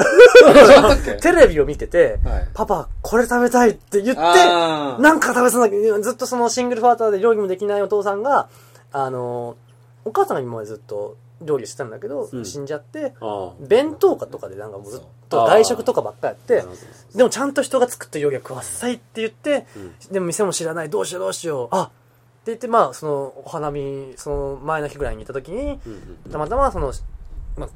[1.20, 2.48] テレビを見てて、はい。
[2.52, 5.00] パパ、これ食べたいって言って、あー。
[5.00, 8.48] なんか食べさなきゃ、ずっとそのシングルファーターで料理もできないお父さんが、
[8.92, 9.56] あの、
[10.04, 12.44] お母さんが今までずっと料理してたんだけど、うん。
[12.44, 13.14] 死んじゃって。
[13.60, 19.94] 弁当かとかでなんかもうずっと外食とかばっかやってなるほ、どでもちゃんと人が作った料理は食わせたいって言って、うん。
[20.12, 21.90] でも店も知らない、どうしようどうしよう、あ
[22.46, 25.78] 言って、まあ、その、お花見、その前の日ぐらいに行った時に。
[26.30, 26.92] たまたまその、
[27.56, 27.68] まあ、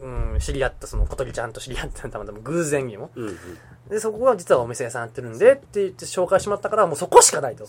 [0.00, 3.10] うん、知り合ったその小鳥ちゃんと知り合ったたまたま偶然にも。
[3.14, 3.36] うんうん。
[3.88, 7.66] で、そこが実はお店屋さんやってるんでって言って紹介してもらったから、もうそこしかないと。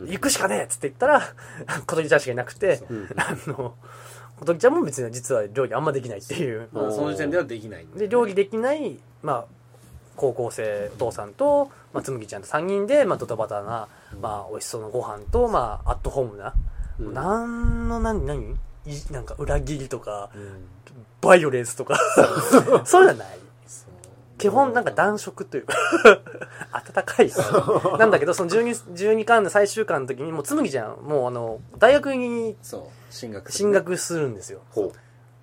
[0.00, 1.22] 行くしかねえっつって言ったら、
[1.86, 3.74] 小鳥ちゃんしかいなくて、うんあの、
[4.38, 6.68] 小鳥ちゃんも別に実は料理あんまできないっていう。
[6.72, 9.59] まあその時点ではできないんで、料理できない、まあ、
[10.20, 13.88] 高校生、お父さんと、まあ、つむぎちゃんと3人で、まあ、ドタバタな、
[14.20, 16.52] まあ、美味しそうなご飯と、まあ、アットホームな、
[16.98, 17.14] うん。
[17.14, 18.58] なんの、何、何？
[18.86, 20.68] いなんか裏切りとか、うん。
[21.22, 21.98] バイオレンスとか、
[22.84, 23.38] そう いうのはない。
[24.36, 25.74] 基本なんか暖色というか、
[26.94, 27.30] 暖かい
[27.98, 33.12] なんだけど、その12、12巻の最終巻の時に、もうつむぎちゃん、もうあの、大学にそう。
[33.12, 34.60] 進学する進学するんですよ。
[34.70, 34.92] ほ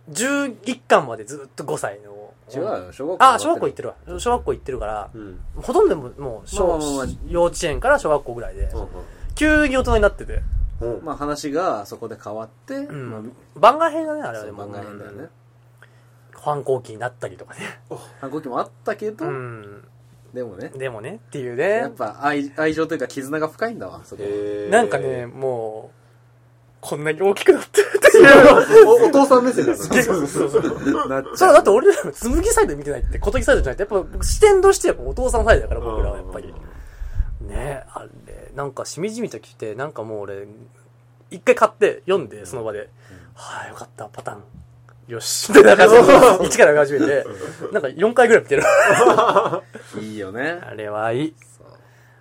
[0.09, 2.16] 11巻までずっと5歳の。
[2.53, 4.19] 違うよ小学校あ、小学校行ってるわ。
[4.19, 5.17] 小学校行ってるから、う。
[5.17, 5.39] うん。
[5.55, 8.87] ほとんどもうもう小、まあまあまあ幼稚園から小学校ぐらいで、うん
[9.35, 10.41] 急に大人になってて。
[10.81, 11.01] うん。
[11.03, 13.21] まあ話がそこで変わって、んまあ
[13.59, 14.57] 番外編だね、あれはそうでも。
[14.59, 15.27] 番外編だよね
[16.33, 17.59] 反抗期になったりとかね。
[18.19, 19.83] 反抗期もあったけど、うん。
[20.33, 21.69] でもねでもね、っていうね。
[21.69, 24.23] やっぱ愛愛情というか絆が深いんだわそこ
[24.69, 25.97] なんかね、、もう、
[26.81, 28.06] こんなに大きくなってるっていう。
[28.85, 29.77] お お父さん目線だな。
[29.77, 31.07] そうそうそう。
[31.09, 36.53] なっちゃうだって俺ら、つむぎサイド見てないって、小鳥サイドじゃないって、やっぱ視点としてやっぱお父さんサイドだから、僕らはやっぱり。
[37.41, 40.47] ねあれ、なんかしみじみと来て、なんかもう俺、
[41.29, 42.89] 一回買って読んで、その場で、
[43.35, 44.43] はあ、よかった、パターン。
[45.07, 45.51] よし。
[45.53, 47.25] で、なんかその、一から始めて、
[47.71, 48.63] なんか4回ぐらい見てる。
[50.01, 51.35] いいよねあれはいい。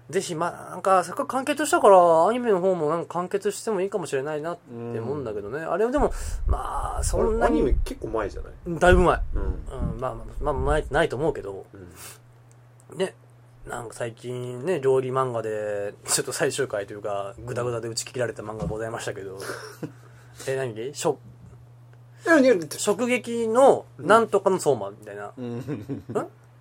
[0.09, 5.61] ぜひ、まあ、なんか、せっかく完結したから、アニメの方もなんか完結してもいいかもしれないなって思うんだけどね。
[5.62, 6.12] あれはでも、
[6.46, 8.78] まあ、そんなアニメに、結構前じゃない？
[8.78, 9.20] だいぶ前。
[9.34, 9.42] うん。
[9.92, 11.66] うん、まあ、まあ、まあ、ないと思うけど、
[12.94, 13.14] ね、
[13.66, 19.38] なんか最近ね、料理漫画で、ちょっと最終回というか、ぐだぐだで打ち切られた漫画ございましたけど、
[20.46, 20.72] え、何？
[20.74, 21.18] で食、
[22.26, 25.32] いやいや、食撃のなんとかの相馬みたいな。
[25.36, 25.57] うん。
[25.59, 26.04] ん？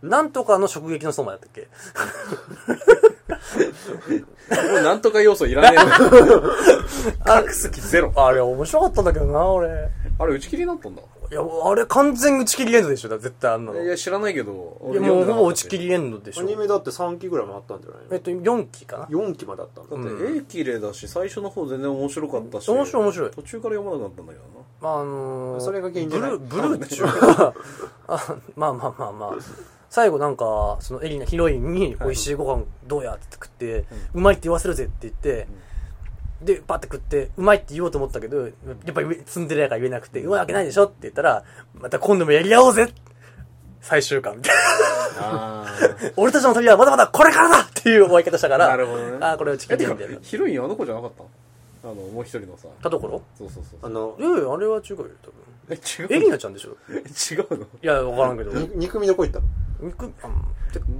[0.01, 1.67] なんとかの食撃の相馬だったっけ？
[3.27, 3.35] も
[4.79, 9.89] うなんとか要素いらねえの隠す気ゼロあれ面白かったんだけどな、俺。
[10.17, 13.77] あれ打ち切りになったんだいや、あれ完全打ち切りエンドでしょ、だ絶対あんなの。
[13.77, 16.41] いや、いや知らないけどもうほぼ打ち切りエンドでしょ。
[16.41, 19.95] アニメだって3期ぐらいもあったんじゃないえっと、4期かなの ?4 期まであったんだ。
[19.95, 24.45] だってうん絵綺麗だし最初の方全然面白かったし面白い面白い途中から読まなくなったんだけど
[24.81, 27.53] まあ、あのー、それが原因じゃないブルー、ブルーっていうか、
[28.07, 29.29] あまあまあまあまあ、
[29.95, 35.47] 最後なんか、そのエリナヒロインに、美味しいご飯どうやって食って、うまいって言わせるぜって言って、
[36.41, 38.51] で、パッて食って、うまいって言おうと思ったけど、や
[38.91, 42.93] っぱりツンデレやから言えなくて、うまいわけないでしょって言ったら、また今度もやり合おうぜ
[43.79, 44.51] 最終回みた
[46.17, 49.17] 俺たちの旅はまだまだこれからだっていう終わり方したから、なるほどね。
[49.21, 49.57] ああ、これ。
[50.23, 51.23] ヒロインあの子じゃなかった
[51.85, 55.33] あのもう一人のさたところそうそうそうあのい、やいや、あれは違うよ、多分。
[55.69, 56.75] え違うエリナちゃんでしょ？
[56.89, 56.93] え
[57.33, 57.65] 違うの？
[57.65, 58.51] いや、わからんけど。
[58.51, 59.45] に肉味どこ行ったの？
[59.81, 60.29] 肉、あ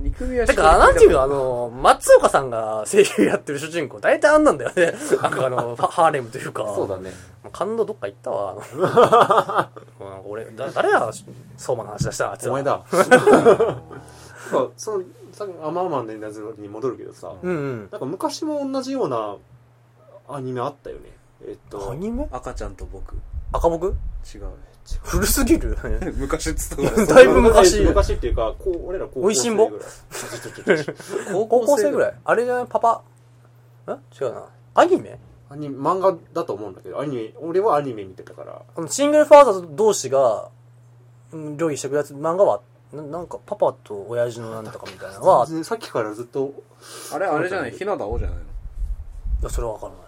[0.02, 4.94] 肉味はてか、なんていうの、あの、松岡さんが声優やってる主人公、大体あんなんだよね。
[5.22, 6.72] なんかあの、ハハーレムというか。
[6.76, 7.12] そうだね。
[7.52, 8.56] 感動どっか行ったわ。
[8.62, 9.70] あ
[10.00, 11.10] のなんか俺、だ誰や、
[11.58, 12.64] 相馬の話出したあいつらお前。
[12.64, 12.84] だ。
[14.52, 17.88] そう、その、さっきアマーマンの稲妻に戻るけどさ、うんうん。
[17.92, 19.36] なんか昔も同じような
[20.28, 21.10] アニメあったよね。
[21.48, 22.28] えっと、アニメ？
[22.32, 23.16] 赤ちゃんと僕。
[23.52, 23.88] 赤僕？
[23.88, 24.44] 違う
[25.04, 25.78] 古すぎる？
[26.18, 27.80] 昔っつっただいぶ昔。
[27.82, 28.14] 昔。
[28.14, 29.74] っていうか、こう俺ら高校生ぐらい。
[29.74, 32.14] 美味ちょちょちょちょ 高校生ぐらい？
[32.24, 32.66] あれじゃない？
[32.68, 33.02] パパ？
[33.88, 33.92] ん？
[33.92, 34.46] 違うな。
[34.76, 35.20] アニメ？
[35.50, 40.50] アニメ漫画だと思うんだけど、アニメ、俺はアニメ見てたから、あのシングルファーザー同士が、
[41.32, 42.62] うん料理してくるやつ、漫画は、
[42.94, 46.52] ななんか、パパと親父のなんとかみたいなのは、いさっきからずっと、
[47.14, 47.72] あれあれじゃない？
[47.72, 48.38] ひなたおじゃない
[49.44, 50.05] や、それはわからない。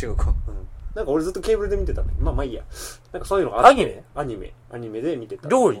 [0.00, 0.68] 違うかうん。
[0.94, 2.62] なんか俺ずっとケーブルで見てたんだけど、まあまあいいや。
[3.12, 4.04] なんかそういうのがあアニメ？
[4.14, 5.48] アニメ、アニメで見てた。
[5.48, 5.80] 料理？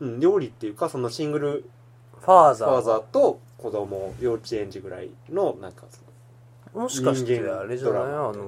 [0.00, 1.64] うん、料理っていうか、そのシングル
[2.20, 2.70] ファーザー。
[2.70, 2.74] は。
[2.74, 8.02] ファーザーと子供、幼稚園児ぐらいの、なんかそもしかして人間あれじゃない？
[8.02, 8.32] あドラマ。
[8.32, 8.44] の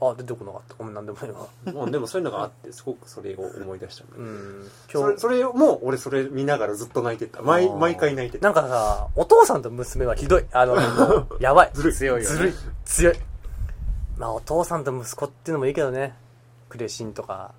[0.00, 0.74] あ出てこなかった。
[0.76, 1.46] ごめんなんでもないわ。
[1.66, 4.70] の、 まあでもそういうのがあって、すごくそれを思い出したんだけどうん。
[4.90, 5.20] それ、今日。
[5.20, 7.40] それも、俺それ見ながらずっと泣いてた。
[7.42, 7.76] 毎、あー。
[7.78, 8.44] 毎回泣いてた。
[8.44, 10.44] なんかさお父さんと娘はひどい。
[10.52, 10.76] あの
[11.40, 11.70] やばい。
[11.72, 11.94] ずるい。
[11.94, 12.36] 強いよね。
[12.36, 12.54] ずるい。
[12.84, 13.14] 強い
[14.18, 16.14] まあお父さんと息子っていうのもいいけどね。
[16.68, 17.52] クレシンとか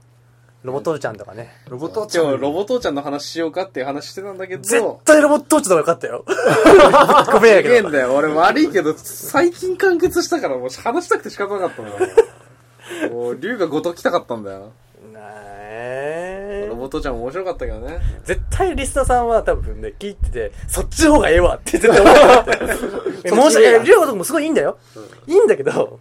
[0.66, 1.52] ロボ父ちゃんとかね。
[1.70, 2.26] ロボットちゃん。
[2.26, 4.64] 今日ロボ父ちゃんの話しようかっていう話してたんだけど。
[4.64, 6.26] 絶対ロボ父ちゃんの方がよかったよ。
[7.32, 7.76] ごめんやけど。
[7.76, 8.16] すげえんだよ。
[8.16, 13.12] 俺悪いけど最近完結したからもう話したくて仕方なかったんだよ。
[13.12, 14.72] もう竜がごときたかったんだよ。
[15.14, 16.66] なえ。
[16.68, 18.00] ロボ父ちゃんも面白かったけどね。
[18.24, 22.70] 絶対リスナーさんは多分ね、聞いてて、そっちの方がええわって絶対思ってる。
[23.24, 23.84] え申し訳ない。
[23.84, 24.80] リュウゴとかもすごいいいんだよ。
[25.28, 26.00] いいんだけど、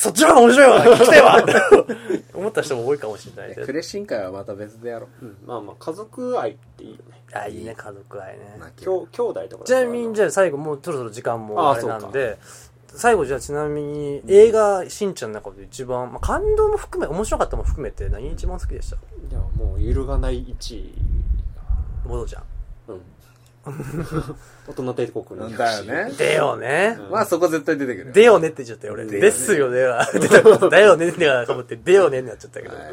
[0.00, 7.20] そっちの方が面白いわ 聞きたいわって 思った人も多いかもしれないクレシン会はまた別でやろううんまあまあ、家族愛っていいよね。
[7.34, 8.56] あ、いいね、家族愛ね。
[8.76, 12.38] きょ兄弟とかちなみに、じゃあ最後もうそろそろ時間もあれなんで、
[12.88, 18.96] 最後じゃあちなみに映画、しんちゃんの中で一番、まあ、感動も含め、面白かったも含めて何一番好きでした？
[18.96, 19.00] い
[19.32, 20.94] や、もう揺るがない1位。
[22.08, 22.42] ボドちゃん。
[22.88, 23.00] うん。
[24.66, 25.50] 大人帝国の。
[25.50, 26.96] だよねでよね。
[26.98, 29.04] うんまあそこ絶対出てくるよでよねって言っちゃったよ、俺。
[29.06, 30.06] でよねですよねは。
[30.12, 32.74] 出たことだよねってかぶって、でよねになっちゃったけど。
[32.74, 32.84] はい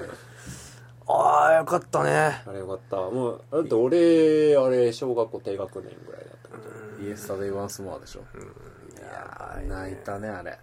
[1.10, 2.44] ああ、よかったね。
[2.46, 2.98] あれよかった。
[2.98, 7.08] もう、だって俺、あれ、小学校低学年ぐらいだったけど。
[7.08, 10.58] イエスタデイワンスモアでしょいやー泣いたねあれ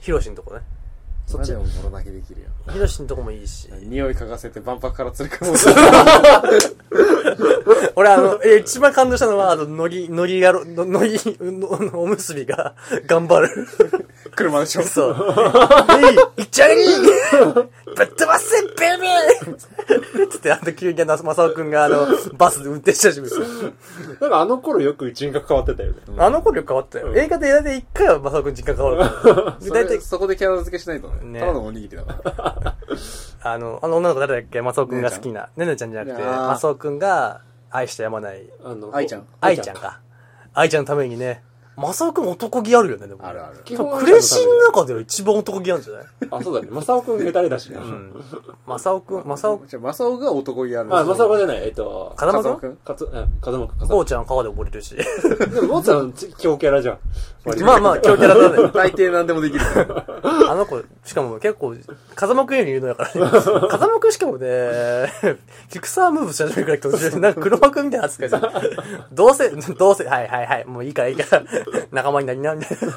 [0.00, 0.62] ヒロシのとこね。
[1.26, 3.68] そっち今でもボロ泣きできるよヒロシのとこもいいし。
[3.82, 5.56] 匂い嗅がせて万博から連れ込む
[7.96, 11.68] 俺あの、え、一番感動したのは、あの、のり、のりやろ、の、のり、の
[12.00, 12.74] おむすびが
[13.06, 13.66] 頑張る。
[14.34, 15.16] 車でしょそう。
[16.36, 18.68] えい、いっちゃいぶっ飛ばせ、ベ
[19.00, 23.34] ビーつって、あの、急にあの、まさおくんがあの、バスで運転し始める。
[24.20, 25.98] なんかあの頃よく人格変わってたよね。
[26.18, 27.14] あの頃よく変わったよ。
[27.14, 29.56] 映画で大体一回はまさおくん実家変わるから。
[29.60, 32.76] 大体れ、そこでキャラ付けしないとねねただのおにぎりだから
[33.42, 34.62] あの、あの女の子誰だっけ？
[34.62, 35.48] マサオくんが好きな。
[35.56, 40.00] ねねちゃんじゃなくて、マサオくんが愛してやまない、あの、愛ちゃん愛ちゃんか。
[40.54, 41.42] 愛ちゃんのためにね、
[41.76, 43.26] マサオくん男気あるよね、でも。
[43.26, 46.04] あるある基本クレシンの中では一番男気あるんじゃない？
[46.30, 46.68] あ、そうだね。
[46.70, 47.80] マサオくんヘタレだしな。
[47.80, 48.24] うん。
[48.66, 51.64] マサオくん、マサオ、じゃあマサオが男気あるあ、マサオくんじゃない。
[51.64, 52.76] えっと、風間くん？
[52.76, 53.10] かつ、うん、
[53.40, 54.94] 風間くん、風こう間ちゃん川で溺れるし。
[54.96, 55.50] くん。
[55.54, 56.98] でも、もつさん、強キャラじゃん。
[57.44, 58.70] まあまあ、強キャラだね。
[58.72, 59.64] 大抵何でもできる
[60.24, 61.76] あの子、しかも結構、
[62.14, 63.30] 風間くんより言うのやからね。
[63.30, 68.76] 風間くんしかもね、フィクサームーブし始めるから途中で、なんか黒幕みたいな扱いされて
[69.12, 71.42] どうせ、どうせ、はいはいはい、もういいからいいから、
[71.92, 72.88] 仲間になりな、みたいな。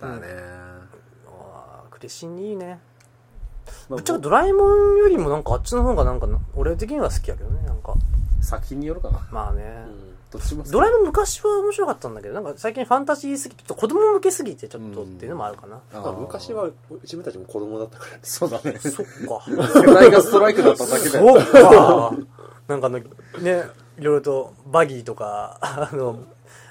[0.00, 0.26] だね
[1.26, 2.78] あークレシンいいね。
[3.88, 7.94] まあぶっちゃけドラえもんよりもなんかあっちの方がなんかな、俺的には好きやけどね、なんか。
[8.40, 9.62] 作品によるかなまあね。
[9.62, 10.13] どっ
[10.70, 15.80] ドラえもん昔は面白かったんだけど、なんか最近ファンタジーすぎて、ちょっと子供向けすぎてちょっとっていうのもあるかな。
[16.12, 16.70] 昔は
[17.02, 18.78] 自分たちも子供だったからねそうだね。
[18.78, 19.44] そっか。
[19.46, 21.10] 世代がストライクだっただけで。
[21.10, 22.16] そうか。
[22.68, 23.04] なんかあの、ね、
[23.98, 26.18] いろいろとバギーとか、あの、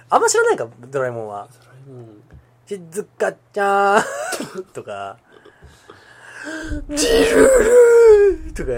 [0.09, 1.47] あんま知らないか、ドラえもんは。
[2.67, 5.17] しずかちゃんとか、
[6.89, 7.47] ジル
[8.45, 8.71] ルとか、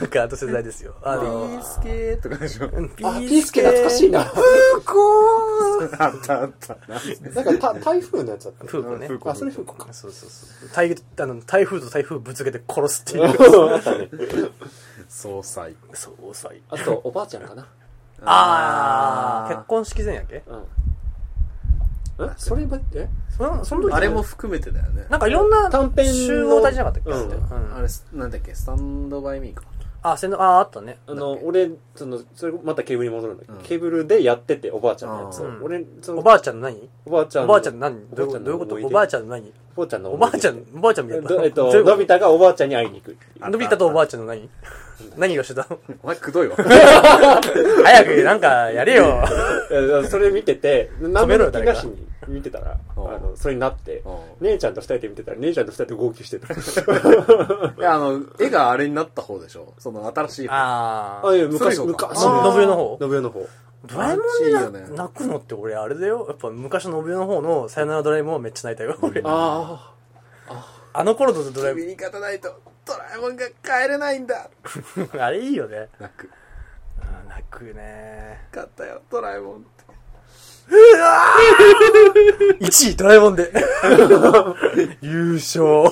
[0.00, 0.94] なんか後世代ですよ。
[1.02, 2.68] あピの、ースケーとかでしょ。
[2.68, 6.76] ピあピースケ懐かしいなフーコーあったあった。
[6.88, 9.06] なんかた台風のやつだったフーコね。
[9.08, 10.68] フーコあそれ風子かそうそうそう。
[10.74, 13.72] 台あの台風と台風ぶつけて殺すっていう。
[13.72, 14.08] あったね
[15.08, 15.74] 総裁。
[15.94, 16.62] そう、遅い。
[16.68, 17.66] あとおばあちゃんかな
[18.24, 20.42] あー、結婚式前やっけ？
[20.46, 20.64] うん
[22.24, 22.34] え？
[22.36, 23.08] そればえ？
[23.30, 25.06] そのその時あれも含めてだよね。
[25.08, 27.30] なんかいろんな短編の集合体じゃなかったっけ、うん。
[27.30, 27.76] うん。
[27.76, 29.64] あれ、なんだっけ、スタンドバイミーか。
[30.04, 30.98] あ、せんあ、あったね。
[31.06, 33.52] あの俺そのそれまたケーブルに戻るんだけ？
[33.52, 33.62] ど、うん。
[33.62, 35.42] ケーブルでやってておばあちゃんのやつ。
[35.42, 35.62] を、うん。
[35.62, 36.88] 俺そのおばあちゃんの何？
[37.06, 38.08] おばあちゃんおばあちゃんの何？
[38.10, 38.40] どういうこと？
[38.40, 38.86] どういうこと？
[38.86, 39.52] おばあちゃんの何？
[39.74, 41.28] おばあちゃんのおばあちゃん、おばあちゃんみたいな。
[41.28, 43.16] どえっとどういうことのび太がおばあちゃんに会いに行く。
[43.40, 44.50] のび太とおばあちゃんの何？
[45.16, 46.56] 何がしてたのお前くどいわ。
[47.84, 49.24] 早くなんかやれよ。
[49.70, 54.02] えそれ見てて何めろよも気なしに見てたらあうんのそれになって
[54.40, 56.56] うん姉ちゃんと二人で見てたら姉ちゃんと二人で号泣してた い
[57.80, 59.74] や、あの、絵があれになった方でしょ？
[59.78, 60.54] その新しい方。
[60.54, 61.28] あー。
[61.28, 62.96] あいや昔昔の信代の方？
[63.00, 63.48] 信代の方
[63.84, 64.22] ドラえも
[64.68, 66.24] んでね泣くのって俺あれだよ。
[66.28, 68.96] やっぱ昔の信代の方のさよならドラえもんはめっちゃ泣いたよ。
[69.02, 69.22] 俺。
[69.24, 69.92] あ
[70.94, 72.54] あの頃のドラえも君に勝たないと、
[72.84, 74.42] ドラえもんが帰れないんだ。
[74.44, 74.48] ん。
[75.20, 75.88] あれいいよね。
[75.98, 76.24] 泣く。
[76.24, 78.46] うん泣くね。
[78.52, 79.82] 勝ったよ、ドラえもんって。
[82.60, 83.52] 1 位ドラえもんで。
[85.00, 85.84] 優勝。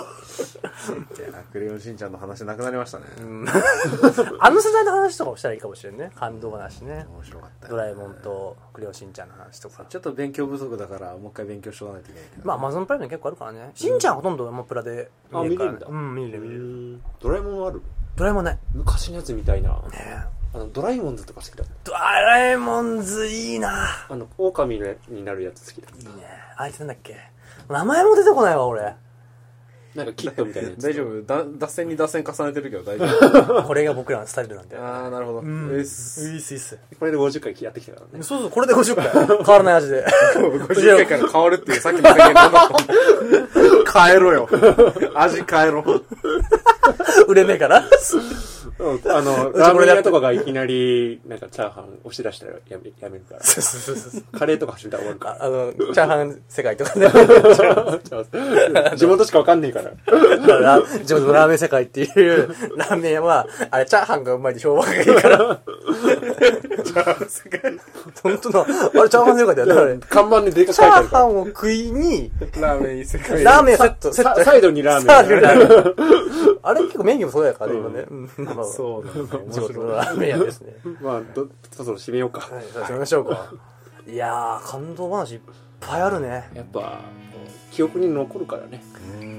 [1.52, 3.04] クレヨンしんちゃんの話なくなりましたね。
[4.40, 6.10] あの世代の話とかをしたらいいかもしれんね。
[6.14, 7.06] 感動話ね。
[7.16, 9.84] 面白かったよドラえもんとクレヨンしんちゃんの話とか。
[9.88, 12.46] ちょっと勉強不足だから、もう一回勉強しとかないといけないけど。
[12.46, 13.70] まあ、アマゾンプライムに結構あるからね。
[13.74, 16.60] しんちゃんはほとんどアマプラであ見れるからね見れるんだうん、見れる見れる。
[16.62, 17.82] ードラえもんある
[18.16, 18.58] ドラえもんない。
[18.74, 26.12] 昔のやつみたいなねあのドラえもんズとか好きだドラえもんズいいなあの狼になるやつ好きだいいね。
[26.56, 27.16] あいつなんだっけ？
[27.68, 28.96] 名前も出てこないわ、俺。
[29.94, 34.76] なんかキットみたいなやつ大丈夫だ脱線に脱線重ねてるけど大丈夫 これが僕らのスタイルなんで。
[34.76, 35.38] ああ、なるほど。
[35.40, 35.68] うん。
[35.70, 36.78] うっいいっすすいいっす。
[36.98, 39.10] これで50回やってきたからねそうそう、これで50回。
[39.10, 40.06] 変わらない味で。
[40.36, 44.48] 50回から変わるっていうさっきの宣言なんだったの変えろよ。
[45.14, 45.84] 味変えろ。
[47.26, 47.84] 売れねえから。
[48.78, 54.22] うんあのラーメン屋とかがいきなりなんかチャーハン押し出したらやめやめるからそうそうそうそう。
[54.38, 57.06] カレーとか始めたら終わるかああの、チャーハン世界とかね。
[58.72, 59.90] ら 地元しかわかんねえから
[60.60, 65.60] ラ地元のラーメン世界っていうラーメン屋は、あれチャーハンがうまいで評判がいいから。
[68.22, 69.98] 本当の、あれチャーハン世界だよねあれ。
[69.98, 73.44] 看板ででかくチャー書いてあるからハンを食いに、ラーメン異世界。
[73.44, 74.38] ラーメンセット、セット。
[74.40, 78.06] さサイドにラーメンあれ結構メニューもそうやからね、今ね。
[78.10, 79.50] うんまあまあそうだね。
[79.50, 80.74] 地元のラーメン屋ですね。
[81.00, 83.52] まあどそろそろ締めようかはい、じゃあ締めましょうか。
[84.06, 85.40] いやー、感動話いっ
[85.80, 86.48] ぱいあるね。
[86.54, 86.98] やっぱ
[87.70, 88.82] 記憶に残るからね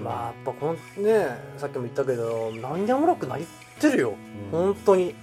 [0.03, 3.47] まあ、やっぱこのね、さっきも言ったけど、涙もろく泣い
[3.79, 4.13] てるよ。
[4.51, 5.15] 本当に。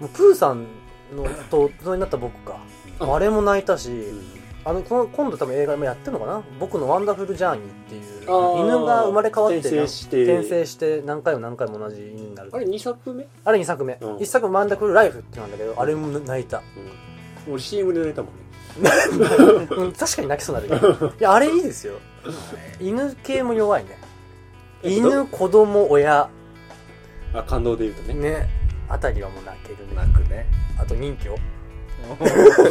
[0.00, 0.66] もうプーさん
[1.12, 2.58] のと大人になった僕か。
[3.00, 3.90] あれも泣いたし、
[4.64, 6.42] あの、この今度多分映画もやってるのかな？
[6.58, 12.50] 僕のワンダフルジャーニーっていう、犬が生まれ変わって、転生して転生して何回も何回も同じ犬になる。
[12.52, 13.26] あれ2作目？
[13.44, 13.98] あれ2作目。
[14.00, 16.62] うん1作目ワンダフルライフってなんだけど、あれも泣いた。
[17.50, 18.40] 俺 CM で寝たもんね
[19.76, 21.06] うん確かに泣きそうになるけど。
[21.20, 21.94] いや、あれいいですよ。
[22.80, 23.98] 犬系も弱いね。
[24.82, 26.28] えっと犬、子供、親、
[27.34, 28.48] あ感動で言うとねね、
[28.88, 29.94] あたりはもう泣けるね。
[29.94, 30.46] 泣くね。
[30.78, 31.36] あと人魚。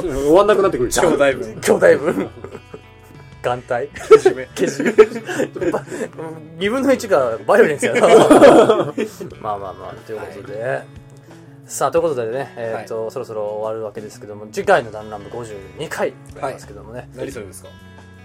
[0.03, 1.61] 終わんなくなってくる兄弟分。
[1.61, 2.29] 兄弟分。
[3.43, 3.89] 眼帯。
[4.07, 4.47] けじめ。
[4.55, 4.91] けじめ。
[5.71, 5.83] ば
[6.57, 8.01] 二分の一がバイオレンスやな。
[9.41, 10.81] まあまあまあ、ということで。
[11.65, 17.09] さあ、ということでね、えっ、と、そろそろ終わるわけですけども、次回のダンランブ52回ありますけどもね。
[17.15, 17.69] 何それですか？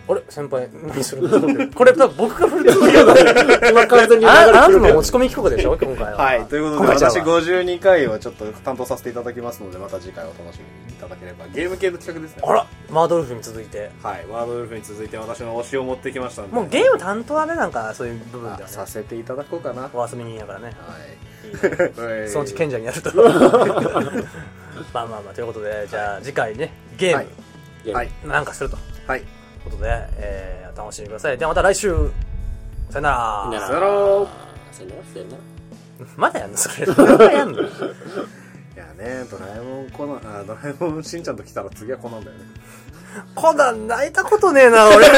[0.08, 0.22] あれ？
[0.28, 1.22] 先輩、何する？
[1.28, 5.76] のこれ多分僕が振るつもりだ今完全に流ああなたれてくるも持ち込み企画でしょ？
[5.76, 6.16] 今回は。
[6.18, 6.44] はい。
[6.46, 11.46] ということで、私今回ちゃうわ52回をちょっと担当させていただきますので、また次回お楽しみにいただければ。
[11.48, 12.42] ゲーム系の企画ですね。
[12.46, 13.90] あら、マードルフに続いて。
[14.02, 14.26] はい。
[14.30, 16.54] ワードウルフに続いて私の推しを持ってきましたんで。
[16.54, 19.82] もうゲーム担当はね、なんかそういう部分ではねあ、させていただこうかな。
[19.82, 20.72] はお遊び人やからね。
[22.26, 22.28] い。
[22.30, 23.10] そのうち賢者になると。
[24.94, 27.26] まあまあまあ、ということで、じゃあ次回ね、ゲーはい
[27.84, 28.10] ム、はい。
[28.24, 28.76] なんかすると。
[29.06, 29.22] はい。
[29.68, 31.38] ということで、えー、お楽しみください。
[31.38, 31.94] ではまた来週、
[32.90, 33.60] さよなら。
[33.60, 34.26] さよならよなら
[34.72, 34.88] さよ
[35.26, 35.38] なら
[36.16, 36.86] まだやんのそれ。
[36.86, 37.60] まだやんの？
[37.62, 37.64] い
[38.76, 42.44] やねドラえもんコナンあドラえもんしんちゃんと来たら次はコナンだよね
[43.34, 45.08] コナン泣いたことねえな、俺。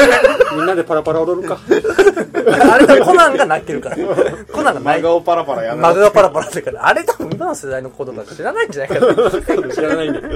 [0.55, 1.59] みんなでパラパラ踊るか。
[1.67, 3.97] あれだ、コナンが泣けるから。
[4.51, 9.73] コナンが泣真いて顔パラパラやめろマグがパラパラだから、あれ多分今の世代の子とか知らないんじゃないかな。
[9.73, 10.19] 知らないんで。
[10.21, 10.27] ポ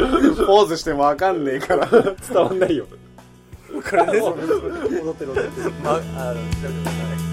[0.62, 2.86] ーズしてもわかんねえから伝わんないよ。
[3.90, 5.72] これね、 踊ってる踊ってる。
[5.84, 7.25] ま、あの、調べてください